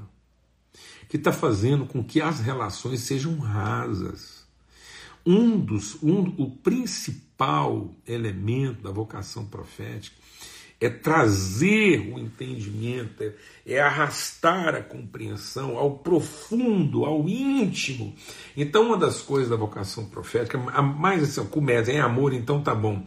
que 1.09 1.17
está 1.17 1.33
fazendo 1.33 1.85
com 1.85 2.01
que 2.01 2.21
as 2.21 2.39
relações 2.39 3.01
sejam 3.01 3.37
rasas. 3.37 4.45
Um 5.25 5.59
dos, 5.59 6.01
um, 6.01 6.33
o 6.37 6.49
principal 6.51 7.93
elemento 8.07 8.81
da 8.81 8.91
vocação 8.91 9.45
profética 9.45 10.15
é 10.85 10.89
trazer 10.89 12.11
o 12.13 12.19
entendimento, 12.19 13.23
é, 13.23 13.33
é, 13.65 13.79
arrastar 13.79 14.75
a 14.75 14.81
compreensão 14.81 15.77
ao 15.77 15.99
profundo, 15.99 17.05
ao 17.05 17.27
íntimo. 17.27 18.13
Então, 18.55 18.87
uma 18.87 18.97
das 18.97 19.21
coisas 19.21 19.49
da 19.49 19.55
vocação 19.55 20.05
profética, 20.05 20.59
a 20.73 20.81
mais 20.81 21.23
assim, 21.23 21.45
começa 21.47 21.91
em 21.91 21.99
amor, 21.99 22.33
então 22.33 22.61
tá 22.61 22.75
bom. 22.75 23.01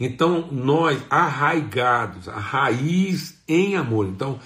Então, 0.00 0.48
nós, 0.50 1.02
arraigados, 1.10 2.28
a 2.28 2.38
raiz 2.38 3.38
em 3.46 3.76
amor. 3.76 4.06
Então, 4.06 4.40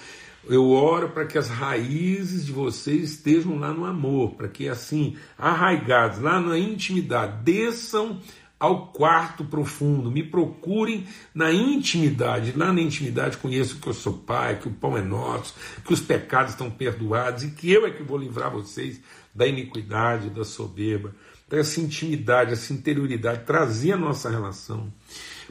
eu 0.45 0.69
oro 0.71 1.09
para 1.09 1.25
que 1.25 1.37
as 1.37 1.47
raízes 1.47 2.45
de 2.45 2.51
vocês 2.51 3.11
estejam 3.11 3.57
lá 3.57 3.71
no 3.71 3.85
amor, 3.85 4.31
para 4.31 4.49
que 4.49 4.67
assim, 4.67 5.15
arraigados, 5.37 6.19
lá 6.19 6.39
na 6.41 6.59
intimidade, 6.59 7.43
desçam 7.43 8.19
ao 8.63 8.87
quarto 8.87 9.43
profundo, 9.43 10.09
me 10.09 10.23
procurem 10.23 11.05
na 11.35 11.51
intimidade. 11.51 12.53
Lá 12.55 12.71
na 12.71 12.79
intimidade 12.79 13.35
conheço 13.35 13.77
que 13.77 13.87
eu 13.87 13.93
sou 13.93 14.13
pai, 14.13 14.57
que 14.57 14.69
o 14.69 14.71
pão 14.71 14.97
é 14.97 15.01
nosso, 15.01 15.53
que 15.83 15.91
os 15.91 15.99
pecados 15.99 16.53
estão 16.53 16.71
perdoados 16.71 17.43
e 17.43 17.51
que 17.51 17.69
eu 17.69 17.85
é 17.85 17.91
que 17.91 18.01
vou 18.01 18.17
livrar 18.17 18.49
vocês 18.49 19.01
da 19.35 19.45
iniquidade, 19.45 20.29
da 20.29 20.45
soberba. 20.45 21.13
Então, 21.45 21.59
essa 21.59 21.81
intimidade, 21.81 22.53
essa 22.53 22.71
interioridade, 22.71 23.43
trazer 23.45 23.91
a 23.91 23.97
nossa 23.97 24.29
relação 24.29 24.93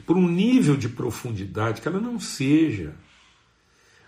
por 0.07 0.17
um 0.17 0.27
nível 0.27 0.75
de 0.75 0.89
profundidade 0.89 1.81
que 1.81 1.87
ela 1.87 2.01
não 2.01 2.19
seja 2.19 2.95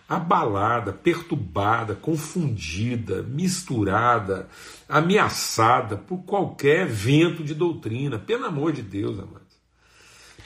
abalada, 0.08 0.92
perturbada, 0.92 1.94
confundida, 1.94 3.22
misturada, 3.22 4.48
ameaçada 4.88 5.96
por 5.96 6.18
qualquer 6.18 6.86
vento 6.86 7.42
de 7.42 7.54
doutrina. 7.54 8.18
Pelo 8.18 8.46
amor 8.46 8.72
de 8.72 8.82
Deus, 8.82 9.18
amados. 9.18 9.46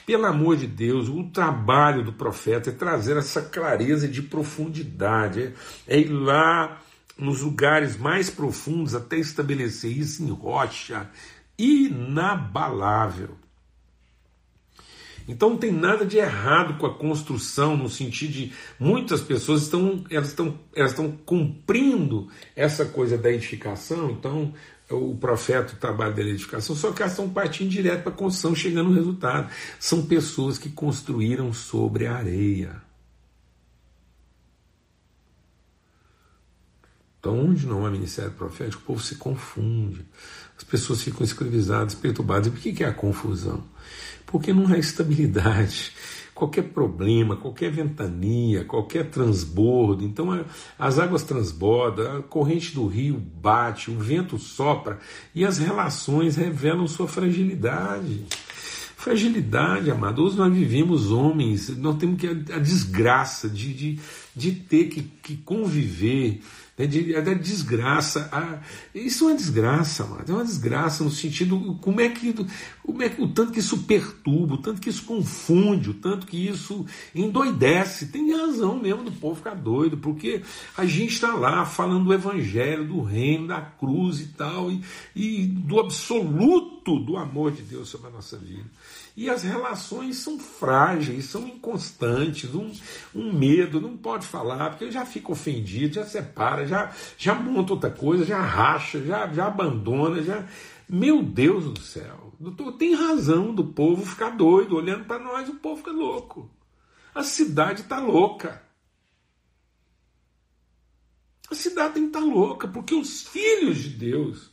Pelo 0.05 0.25
amor 0.25 0.57
de 0.57 0.65
Deus, 0.65 1.07
o 1.07 1.23
trabalho 1.29 2.03
do 2.03 2.11
profeta 2.11 2.69
é 2.69 2.73
trazer 2.73 3.17
essa 3.17 3.41
clareza 3.41 4.07
de 4.07 4.21
profundidade, 4.21 5.53
é, 5.87 5.95
é 5.95 5.99
ir 5.99 6.09
lá 6.09 6.81
nos 7.17 7.41
lugares 7.41 7.97
mais 7.97 8.29
profundos 8.29 8.95
até 8.95 9.17
estabelecer 9.17 9.95
isso 9.95 10.23
em 10.23 10.31
rocha 10.31 11.07
inabalável. 11.57 13.37
Então 15.27 15.51
não 15.51 15.57
tem 15.57 15.71
nada 15.71 16.05
de 16.05 16.17
errado 16.17 16.77
com 16.77 16.85
a 16.85 16.93
construção, 16.93 17.77
no 17.77 17.89
sentido 17.89 18.33
de 18.33 18.53
muitas 18.79 19.21
pessoas 19.21 19.63
estão, 19.63 20.03
elas 20.09 20.29
estão, 20.29 20.59
elas 20.75 20.91
estão 20.91 21.11
cumprindo 21.25 22.27
essa 22.55 22.85
coisa 22.85 23.17
da 23.17 23.31
edificação, 23.31 24.11
então 24.11 24.53
o 24.89 25.15
profeta, 25.15 25.73
o 25.73 25.77
trabalho 25.77 26.15
da 26.15 26.21
edificação, 26.21 26.75
só 26.75 26.91
que 26.91 27.01
elas 27.01 27.13
estão 27.13 27.29
partindo 27.29 27.69
direto 27.69 28.03
para 28.03 28.11
a 28.11 28.15
construção, 28.15 28.53
chegando 28.53 28.89
no 28.89 28.95
resultado. 28.95 29.49
São 29.79 30.05
pessoas 30.05 30.57
que 30.57 30.69
construíram 30.69 31.53
sobre 31.53 32.07
a 32.07 32.15
areia. 32.15 32.81
Então, 37.21 37.39
onde 37.39 37.67
não 37.67 37.85
há 37.85 37.91
ministério 37.91 38.31
profético, 38.31 38.81
o 38.81 38.85
povo 38.87 39.01
se 39.01 39.15
confunde. 39.15 40.03
As 40.57 40.63
pessoas 40.63 41.03
ficam 41.03 41.23
escravizadas, 41.23 41.93
perturbadas. 41.93 42.47
E 42.47 42.49
por 42.51 42.59
que, 42.59 42.73
que 42.73 42.83
é 42.83 42.87
a 42.87 42.93
confusão? 42.93 43.63
Porque 44.31 44.53
não 44.53 44.71
há 44.71 44.77
estabilidade. 44.77 45.91
Qualquer 46.33 46.63
problema, 46.63 47.35
qualquer 47.35 47.69
ventania, 47.69 48.65
qualquer 48.65 49.11
transbordo, 49.11 50.03
então 50.03 50.43
as 50.79 50.97
águas 50.97 51.21
transbordam, 51.21 52.17
a 52.17 52.23
corrente 52.23 52.73
do 52.73 52.87
rio 52.87 53.19
bate, 53.19 53.91
o 53.91 53.99
vento 53.99 54.39
sopra 54.39 54.97
e 55.35 55.45
as 55.45 55.59
relações 55.59 56.37
revelam 56.37 56.87
sua 56.87 57.07
fragilidade. 57.07 58.25
Fragilidade, 59.01 59.89
amado. 59.89 60.23
Hoje 60.23 60.37
nós 60.37 60.53
vivemos 60.53 61.11
homens, 61.11 61.75
nós 61.75 61.97
temos 61.97 62.19
que 62.19 62.27
a, 62.27 62.31
a 62.31 62.59
desgraça 62.59 63.49
de, 63.49 63.73
de, 63.73 63.99
de 64.35 64.51
ter 64.51 64.89
que, 64.89 65.01
que 65.01 65.37
conviver 65.37 66.41
é 66.81 66.87
de, 66.87 67.13
da 67.21 67.33
desgraça. 67.33 68.27
Ah, 68.31 68.59
isso 68.93 69.25
é 69.25 69.27
uma 69.27 69.35
desgraça, 69.35 70.05
mano. 70.05 70.23
É 70.27 70.31
uma 70.31 70.43
desgraça 70.43 71.03
no 71.03 71.11
sentido 71.11 71.77
como 71.81 72.01
é 72.01 72.09
que 72.09 72.33
como 72.83 73.03
é 73.03 73.09
que 73.09 73.21
o 73.21 73.27
tanto 73.27 73.51
que 73.51 73.59
isso 73.59 73.83
perturba, 73.83 74.55
o 74.55 74.57
tanto 74.57 74.81
que 74.81 74.89
isso 74.89 75.03
confunde, 75.03 75.91
o 75.91 75.93
tanto 75.93 76.25
que 76.25 76.47
isso 76.47 76.85
endoidece. 77.13 78.07
Tem 78.07 78.35
razão 78.35 78.79
mesmo 78.79 79.03
do 79.03 79.11
povo 79.11 79.35
ficar 79.35 79.53
doido, 79.53 79.97
porque 79.97 80.41
a 80.75 80.85
gente 80.85 81.13
está 81.13 81.35
lá 81.35 81.65
falando 81.65 82.05
do 82.05 82.13
evangelho, 82.13 82.87
do 82.87 83.01
reino, 83.01 83.47
da 83.47 83.61
cruz 83.61 84.19
e 84.19 84.27
tal, 84.29 84.71
e, 84.71 84.81
e 85.15 85.45
do 85.45 85.79
absoluto 85.79 86.99
do 86.99 87.15
amor 87.17 87.51
de 87.51 87.61
Deus 87.61 87.89
sobre 87.89 88.07
a 88.07 88.11
nossa 88.11 88.37
vida. 88.37 88.65
E 89.21 89.29
as 89.29 89.43
relações 89.43 90.17
são 90.17 90.39
frágeis, 90.39 91.25
são 91.25 91.47
inconstantes, 91.47 92.55
um, 92.55 92.71
um 93.13 93.31
medo, 93.31 93.79
não 93.79 93.95
pode 93.95 94.25
falar, 94.25 94.71
porque 94.71 94.89
já 94.89 95.05
fica 95.05 95.31
ofendido, 95.31 95.93
já 95.93 96.05
separa, 96.07 96.65
já, 96.65 96.91
já 97.19 97.35
monta 97.35 97.73
outra 97.73 97.91
coisa, 97.91 98.25
já 98.25 98.41
racha, 98.41 98.99
já, 99.03 99.31
já 99.31 99.45
abandona, 99.45 100.23
já. 100.23 100.47
Meu 100.89 101.21
Deus 101.21 101.65
do 101.65 101.79
céu, 101.79 102.33
doutor, 102.39 102.71
tem 102.71 102.95
razão 102.95 103.53
do 103.53 103.63
povo 103.63 104.03
ficar 104.03 104.31
doido, 104.31 104.75
olhando 104.75 105.05
para 105.05 105.23
nós, 105.23 105.47
o 105.47 105.53
povo 105.57 105.77
fica 105.77 105.91
louco. 105.91 106.49
A 107.13 107.21
cidade 107.21 107.81
está 107.81 107.99
louca. 107.99 108.63
A 111.51 111.53
cidade 111.53 111.93
tem 111.93 112.09
que 112.09 112.17
estar 112.17 112.21
tá 112.21 112.25
louca, 112.25 112.67
porque 112.67 112.95
os 112.95 113.21
filhos 113.21 113.77
de 113.77 113.89
Deus 113.89 114.50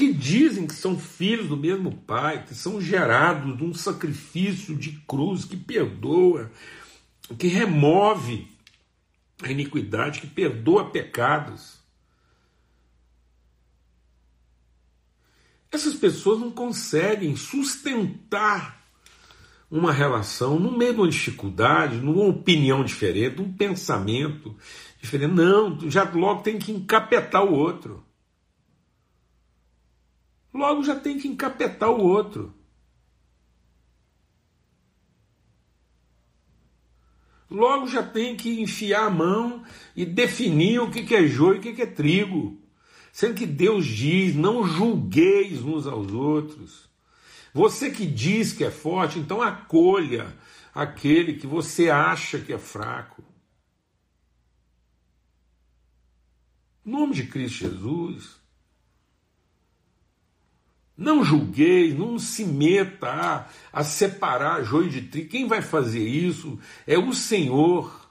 que 0.00 0.14
dizem 0.14 0.66
que 0.66 0.72
são 0.72 0.98
filhos 0.98 1.48
do 1.48 1.58
mesmo 1.58 1.92
Pai, 1.92 2.46
que 2.46 2.54
são 2.54 2.80
gerados 2.80 3.54
de 3.54 3.62
um 3.62 3.74
sacrifício 3.74 4.74
de 4.74 4.92
cruz 5.06 5.44
que 5.44 5.58
perdoa, 5.58 6.50
que 7.38 7.48
remove 7.48 8.48
a 9.42 9.50
iniquidade, 9.50 10.22
que 10.22 10.26
perdoa 10.26 10.90
pecados. 10.90 11.80
Essas 15.70 15.94
pessoas 15.94 16.40
não 16.40 16.50
conseguem 16.50 17.36
sustentar 17.36 18.82
uma 19.70 19.92
relação 19.92 20.58
no 20.58 20.72
meio 20.72 20.94
de 20.94 21.00
uma 21.00 21.10
dificuldade, 21.10 21.96
numa 21.96 22.24
opinião 22.24 22.82
diferente, 22.82 23.36
num 23.36 23.52
pensamento 23.52 24.56
diferente. 24.98 25.34
Não, 25.34 25.78
já 25.90 26.10
logo 26.10 26.40
tem 26.40 26.58
que 26.58 26.72
encapetar 26.72 27.44
o 27.44 27.52
outro. 27.52 28.02
Logo 30.52 30.82
já 30.82 30.98
tem 30.98 31.18
que 31.18 31.28
encapetar 31.28 31.90
o 31.90 32.02
outro. 32.02 32.54
Logo 37.50 37.88
já 37.88 38.02
tem 38.02 38.36
que 38.36 38.60
enfiar 38.60 39.06
a 39.06 39.10
mão 39.10 39.64
e 39.96 40.06
definir 40.06 40.80
o 40.80 40.90
que 40.90 41.14
é 41.14 41.26
joio 41.26 41.56
e 41.56 41.58
o 41.58 41.74
que 41.74 41.82
é 41.82 41.86
trigo. 41.86 42.60
Sendo 43.12 43.34
que 43.34 43.46
Deus 43.46 43.84
diz: 43.84 44.36
não 44.36 44.64
julgueis 44.64 45.60
uns 45.62 45.86
aos 45.86 46.12
outros. 46.12 46.88
Você 47.52 47.90
que 47.90 48.06
diz 48.06 48.52
que 48.52 48.64
é 48.64 48.70
forte, 48.70 49.18
então 49.18 49.42
acolha 49.42 50.36
aquele 50.72 51.34
que 51.34 51.46
você 51.46 51.90
acha 51.90 52.38
que 52.38 52.52
é 52.52 52.58
fraco. 52.58 53.24
Em 56.86 56.90
nome 56.90 57.14
de 57.14 57.26
Cristo 57.26 57.58
Jesus. 57.58 58.39
Não 61.00 61.24
julgueis, 61.24 61.98
não 61.98 62.18
se 62.18 62.44
meta 62.44 63.08
a, 63.08 63.46
a 63.72 63.82
separar 63.82 64.62
joio 64.62 64.90
de 64.90 65.00
trigo. 65.00 65.30
Quem 65.30 65.48
vai 65.48 65.62
fazer 65.62 66.06
isso 66.06 66.58
é 66.86 66.98
o 66.98 67.14
Senhor. 67.14 68.10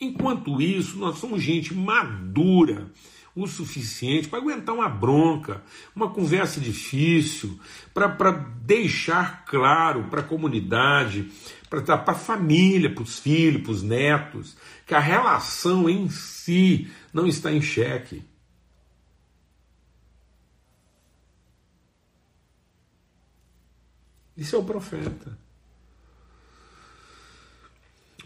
Enquanto 0.00 0.60
isso, 0.60 0.98
nós 0.98 1.18
somos 1.18 1.40
gente 1.40 1.72
madura 1.72 2.90
o 3.36 3.46
suficiente 3.46 4.26
para 4.26 4.40
aguentar 4.40 4.74
uma 4.74 4.88
bronca, 4.88 5.62
uma 5.94 6.10
conversa 6.10 6.60
difícil, 6.60 7.56
para 7.92 8.32
deixar 8.60 9.44
claro 9.44 10.08
para 10.10 10.20
a 10.20 10.24
comunidade, 10.24 11.30
para 11.70 11.94
a 11.94 12.14
família, 12.14 12.92
para 12.92 13.04
os 13.04 13.20
filhos, 13.20 13.62
para 13.62 13.72
os 13.72 13.82
netos, 13.84 14.56
que 14.84 14.94
a 14.94 15.00
relação 15.00 15.88
em 15.88 16.10
si 16.10 16.90
não 17.12 17.24
está 17.24 17.52
em 17.52 17.62
xeque. 17.62 18.33
Isso 24.36 24.56
é 24.56 24.58
o 24.58 24.64
profeta. 24.64 25.38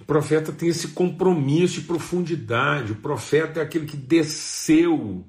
O 0.01 0.05
profeta 0.05 0.53
tem 0.53 0.69
esse 0.69 0.89
compromisso 0.89 1.81
de 1.81 1.87
profundidade. 1.87 2.93
O 2.93 2.97
profeta 2.97 3.61
é 3.61 3.63
aquele 3.63 3.87
que 3.87 3.97
desceu 3.97 5.27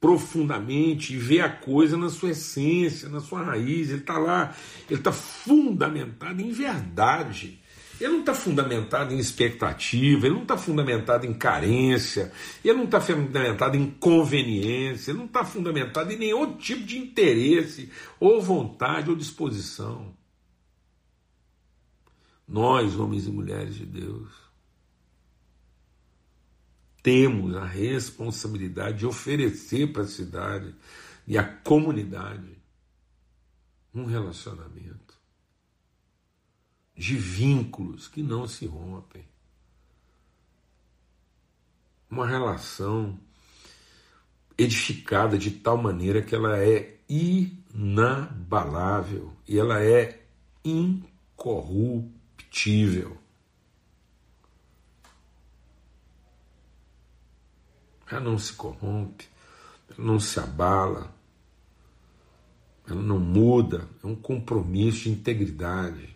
profundamente 0.00 1.14
e 1.14 1.16
vê 1.16 1.40
a 1.40 1.48
coisa 1.48 1.96
na 1.96 2.08
sua 2.08 2.30
essência, 2.30 3.08
na 3.08 3.20
sua 3.20 3.42
raiz. 3.42 3.90
Ele 3.90 4.00
está 4.00 4.18
lá, 4.18 4.54
ele 4.88 4.98
está 4.98 5.12
fundamentado 5.12 6.40
em 6.40 6.50
verdade. 6.50 7.60
Ele 8.00 8.12
não 8.12 8.20
está 8.20 8.34
fundamentado 8.34 9.14
em 9.14 9.18
expectativa, 9.18 10.26
ele 10.26 10.34
não 10.34 10.42
está 10.42 10.56
fundamentado 10.56 11.24
em 11.24 11.32
carência, 11.32 12.30
ele 12.62 12.76
não 12.76 12.84
está 12.84 13.00
fundamentado 13.00 13.76
em 13.76 13.90
conveniência, 13.90 15.10
ele 15.10 15.18
não 15.18 15.26
está 15.26 15.44
fundamentado 15.44 16.12
em 16.12 16.18
nenhum 16.18 16.56
tipo 16.56 16.84
de 16.84 16.98
interesse, 16.98 17.90
ou 18.20 18.42
vontade, 18.42 19.08
ou 19.08 19.16
disposição. 19.16 20.14
Nós, 22.46 22.96
homens 22.96 23.26
e 23.26 23.30
mulheres 23.30 23.74
de 23.74 23.86
Deus, 23.86 24.28
temos 27.02 27.56
a 27.56 27.64
responsabilidade 27.64 28.98
de 28.98 29.06
oferecer 29.06 29.92
para 29.92 30.02
a 30.02 30.06
cidade 30.06 30.74
e 31.26 31.38
a 31.38 31.44
comunidade 31.44 32.56
um 33.94 34.04
relacionamento 34.04 35.05
de 36.96 37.16
vínculos 37.16 38.08
que 38.08 38.22
não 38.22 38.48
se 38.48 38.64
rompem. 38.66 39.22
Uma 42.10 42.26
relação 42.26 43.20
edificada 44.56 45.36
de 45.36 45.50
tal 45.50 45.76
maneira 45.76 46.22
que 46.22 46.34
ela 46.34 46.58
é 46.58 46.96
inabalável 47.08 49.32
e 49.46 49.58
ela 49.58 49.82
é 49.82 50.22
incorruptível. 50.64 53.18
Ela 58.10 58.20
não 58.20 58.38
se 58.38 58.54
corrompe, 58.54 59.28
ela 59.90 60.06
não 60.06 60.18
se 60.18 60.40
abala, 60.40 61.14
ela 62.88 63.02
não 63.02 63.18
muda, 63.18 63.86
é 64.02 64.06
um 64.06 64.14
compromisso 64.14 65.02
de 65.02 65.10
integridade. 65.10 66.15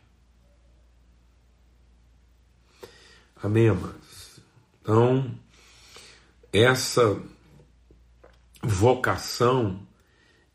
Amém, 3.43 3.71
amados? 3.71 4.39
Então, 4.83 5.35
essa 6.53 7.19
vocação 8.63 9.81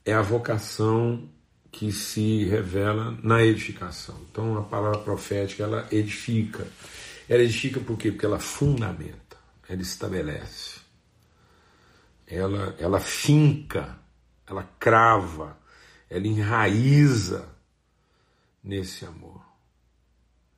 é 0.06 0.14
a 0.14 0.22
vocação 0.22 1.28
que 1.72 1.92
se 1.92 2.46
revela 2.46 3.18
na 3.24 3.44
edificação. 3.44 4.16
Então, 4.30 4.56
a 4.60 4.62
palavra 4.62 5.00
profética, 5.00 5.64
ela 5.64 5.88
edifica. 5.92 6.68
Ela 7.28 7.42
edifica 7.42 7.80
por 7.80 7.98
quê? 7.98 8.12
Porque 8.12 8.26
ela 8.28 8.38
fundamenta, 8.38 9.36
ela 9.68 9.82
estabelece, 9.82 10.80
ela, 12.28 12.76
ela 12.78 13.00
finca, 13.00 13.98
ela 14.46 14.64
crava, 14.80 15.58
ela 16.08 16.28
enraiza 16.28 17.50
nesse 18.64 19.06
amor. 19.06 19.44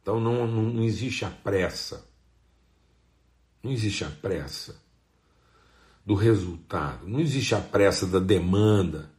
Então 0.01 0.19
não, 0.19 0.45
não, 0.45 0.63
não 0.63 0.83
existe 0.83 1.23
a 1.23 1.29
pressa. 1.29 2.06
Não 3.67 3.73
existe 3.73 4.05
a 4.05 4.09
pressa 4.09 4.77
do 6.05 6.15
resultado. 6.15 7.05
Não 7.05 7.19
existe 7.19 7.53
a 7.53 7.59
pressa 7.59 8.07
da 8.07 8.17
demanda. 8.17 9.11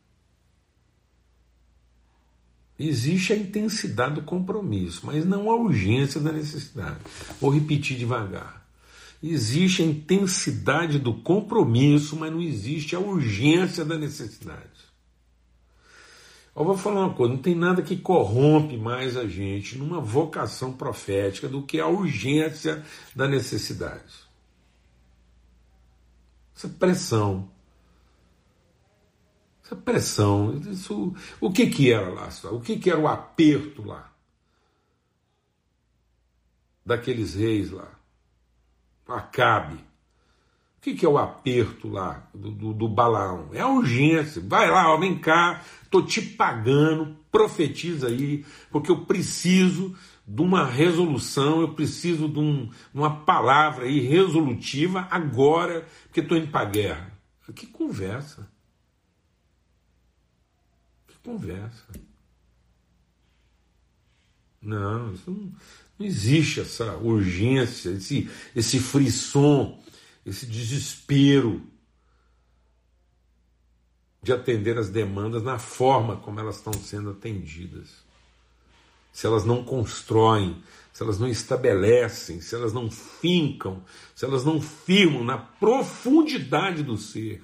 Existe 2.78 3.34
a 3.34 3.36
intensidade 3.36 4.14
do 4.14 4.22
compromisso, 4.22 5.04
mas 5.04 5.26
não 5.26 5.50
a 5.50 5.54
urgência 5.54 6.18
da 6.18 6.32
necessidade. 6.32 6.96
Vou 7.38 7.50
repetir 7.50 7.98
devagar. 7.98 8.66
Existe 9.22 9.82
a 9.82 9.84
intensidade 9.84 10.98
do 10.98 11.12
compromisso, 11.12 12.16
mas 12.16 12.32
não 12.32 12.40
existe 12.40 12.96
a 12.96 13.00
urgência 13.00 13.84
da 13.84 13.98
necessidade. 13.98 14.88
Eu 16.56 16.64
vou 16.64 16.78
falar 16.78 17.04
uma 17.04 17.14
coisa: 17.14 17.34
não 17.34 17.42
tem 17.42 17.54
nada 17.54 17.82
que 17.82 17.98
corrompe 17.98 18.78
mais 18.78 19.14
a 19.14 19.26
gente 19.28 19.76
numa 19.76 20.00
vocação 20.00 20.72
profética 20.72 21.46
do 21.50 21.62
que 21.62 21.78
a 21.78 21.86
urgência 21.86 22.82
da 23.14 23.28
necessidade. 23.28 24.27
Essa 26.58 26.68
pressão. 26.68 27.48
Essa 29.64 29.76
pressão. 29.76 30.60
Isso, 30.68 31.14
o 31.40 31.52
que, 31.52 31.68
que 31.68 31.92
era 31.92 32.08
lá? 32.08 32.28
O 32.50 32.60
que, 32.60 32.76
que 32.76 32.90
era 32.90 32.98
o 32.98 33.06
aperto 33.06 33.86
lá? 33.86 34.12
Daqueles 36.84 37.36
reis 37.36 37.70
lá. 37.70 37.88
Acabe. 39.06 39.76
O 39.76 40.80
que, 40.80 40.94
que 40.94 41.06
é 41.06 41.08
o 41.08 41.16
aperto 41.16 41.88
lá 41.88 42.28
do, 42.34 42.50
do, 42.50 42.74
do? 42.74 43.54
É 43.54 43.64
urgência. 43.64 44.42
Vai 44.44 44.68
lá, 44.68 44.92
ó, 44.92 44.96
vem 44.96 45.16
cá, 45.16 45.62
estou 45.84 46.04
te 46.04 46.20
pagando, 46.20 47.16
profetiza 47.30 48.08
aí, 48.08 48.44
porque 48.68 48.90
eu 48.90 49.04
preciso 49.04 49.96
de 50.28 50.42
uma 50.42 50.66
resolução, 50.66 51.62
eu 51.62 51.72
preciso 51.72 52.28
de, 52.28 52.38
um, 52.38 52.70
uma 52.92 53.24
palavra 53.24 53.86
aí 53.86 53.98
resolutiva 53.98 55.08
agora, 55.10 55.88
porque 56.04 56.20
estou 56.20 56.36
indo 56.36 56.48
para 56.48 56.68
a 56.68 56.70
guerra. 56.70 57.18
Que 57.54 57.66
conversa. 57.66 58.46
Que 61.06 61.16
conversa. 61.24 61.86
Não, 64.60 65.14
isso 65.14 65.30
não, 65.30 65.50
não 65.98 66.06
existe 66.06 66.60
essa 66.60 66.94
urgência, 66.96 67.88
esse, 67.90 68.30
esse 68.54 68.78
frisson, 68.78 69.82
esse 70.26 70.44
desespero 70.44 71.62
de 74.22 74.30
atender 74.30 74.76
as 74.76 74.90
demandas 74.90 75.42
na 75.42 75.58
forma 75.58 76.16
como 76.16 76.38
elas 76.38 76.56
estão 76.56 76.74
sendo 76.74 77.08
atendidas. 77.10 78.06
Se 79.18 79.26
elas 79.26 79.44
não 79.44 79.64
constroem, 79.64 80.62
se 80.92 81.02
elas 81.02 81.18
não 81.18 81.26
estabelecem, 81.26 82.40
se 82.40 82.54
elas 82.54 82.72
não 82.72 82.90
fincam, 82.90 83.82
se 84.14 84.24
elas 84.24 84.44
não 84.44 84.60
firmam 84.60 85.24
na 85.24 85.38
profundidade 85.38 86.82
do 86.82 86.96
ser 86.96 87.42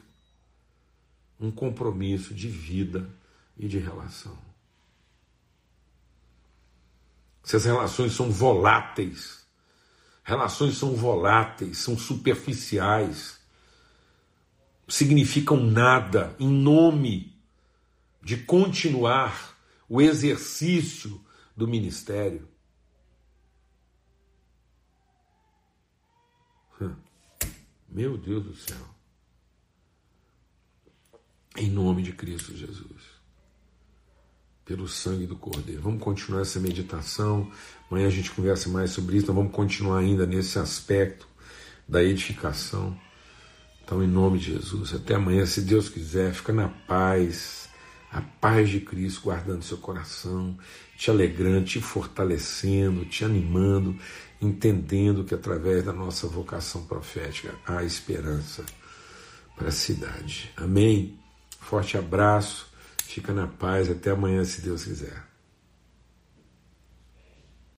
um 1.40 1.50
compromisso 1.50 2.32
de 2.32 2.48
vida 2.48 3.10
e 3.56 3.66
de 3.66 3.78
relação 3.78 4.38
se 7.44 7.56
as 7.56 7.64
relações 7.66 8.12
são 8.14 8.30
voláteis. 8.30 9.44
Relações 10.24 10.78
são 10.78 10.96
voláteis, 10.96 11.76
são 11.76 11.98
superficiais, 11.98 13.38
significam 14.88 15.58
nada 15.58 16.34
em 16.40 16.48
nome 16.48 17.36
de 18.22 18.38
continuar 18.38 19.54
o 19.86 20.00
exercício 20.00 21.20
do 21.56 21.66
ministério. 21.66 22.48
Meu 27.88 28.18
Deus 28.18 28.44
do 28.44 28.54
céu. 28.54 28.88
Em 31.56 31.70
nome 31.70 32.02
de 32.02 32.12
Cristo 32.12 32.56
Jesus 32.56 33.14
pelo 34.64 34.88
sangue 34.88 35.26
do 35.26 35.36
Cordeiro. 35.36 35.82
Vamos 35.82 36.02
continuar 36.02 36.40
essa 36.40 36.58
meditação. 36.58 37.50
Amanhã 37.90 38.06
a 38.06 38.10
gente 38.10 38.30
conversa 38.30 38.68
mais 38.68 38.90
sobre 38.90 39.16
isso. 39.16 39.26
Então 39.26 39.34
vamos 39.34 39.52
continuar 39.52 39.98
ainda 39.98 40.26
nesse 40.26 40.58
aspecto 40.58 41.28
da 41.86 42.02
edificação. 42.02 42.98
Então, 43.84 44.02
em 44.02 44.06
nome 44.06 44.38
de 44.38 44.52
Jesus, 44.54 44.94
até 44.94 45.14
amanhã, 45.14 45.44
se 45.44 45.60
Deus 45.60 45.90
quiser, 45.90 46.32
fica 46.32 46.54
na 46.54 46.68
paz, 46.68 47.63
a 48.14 48.22
paz 48.22 48.70
de 48.70 48.80
Cristo 48.80 49.22
guardando 49.24 49.62
seu 49.62 49.76
coração, 49.78 50.56
te 50.96 51.10
alegrando, 51.10 51.66
te 51.66 51.80
fortalecendo, 51.80 53.04
te 53.04 53.24
animando, 53.24 53.98
entendendo 54.40 55.24
que 55.24 55.34
através 55.34 55.84
da 55.84 55.92
nossa 55.92 56.26
vocação 56.26 56.84
profética 56.86 57.54
há 57.66 57.82
esperança 57.82 58.64
para 59.56 59.68
a 59.68 59.72
cidade. 59.72 60.50
Amém? 60.56 61.18
Forte 61.60 61.98
abraço 61.98 62.72
Fica 63.14 63.32
na 63.32 63.46
paz. 63.46 63.88
Até 63.88 64.10
amanhã, 64.10 64.44
se 64.44 64.60
Deus 64.60 64.82
quiser. 64.82 65.33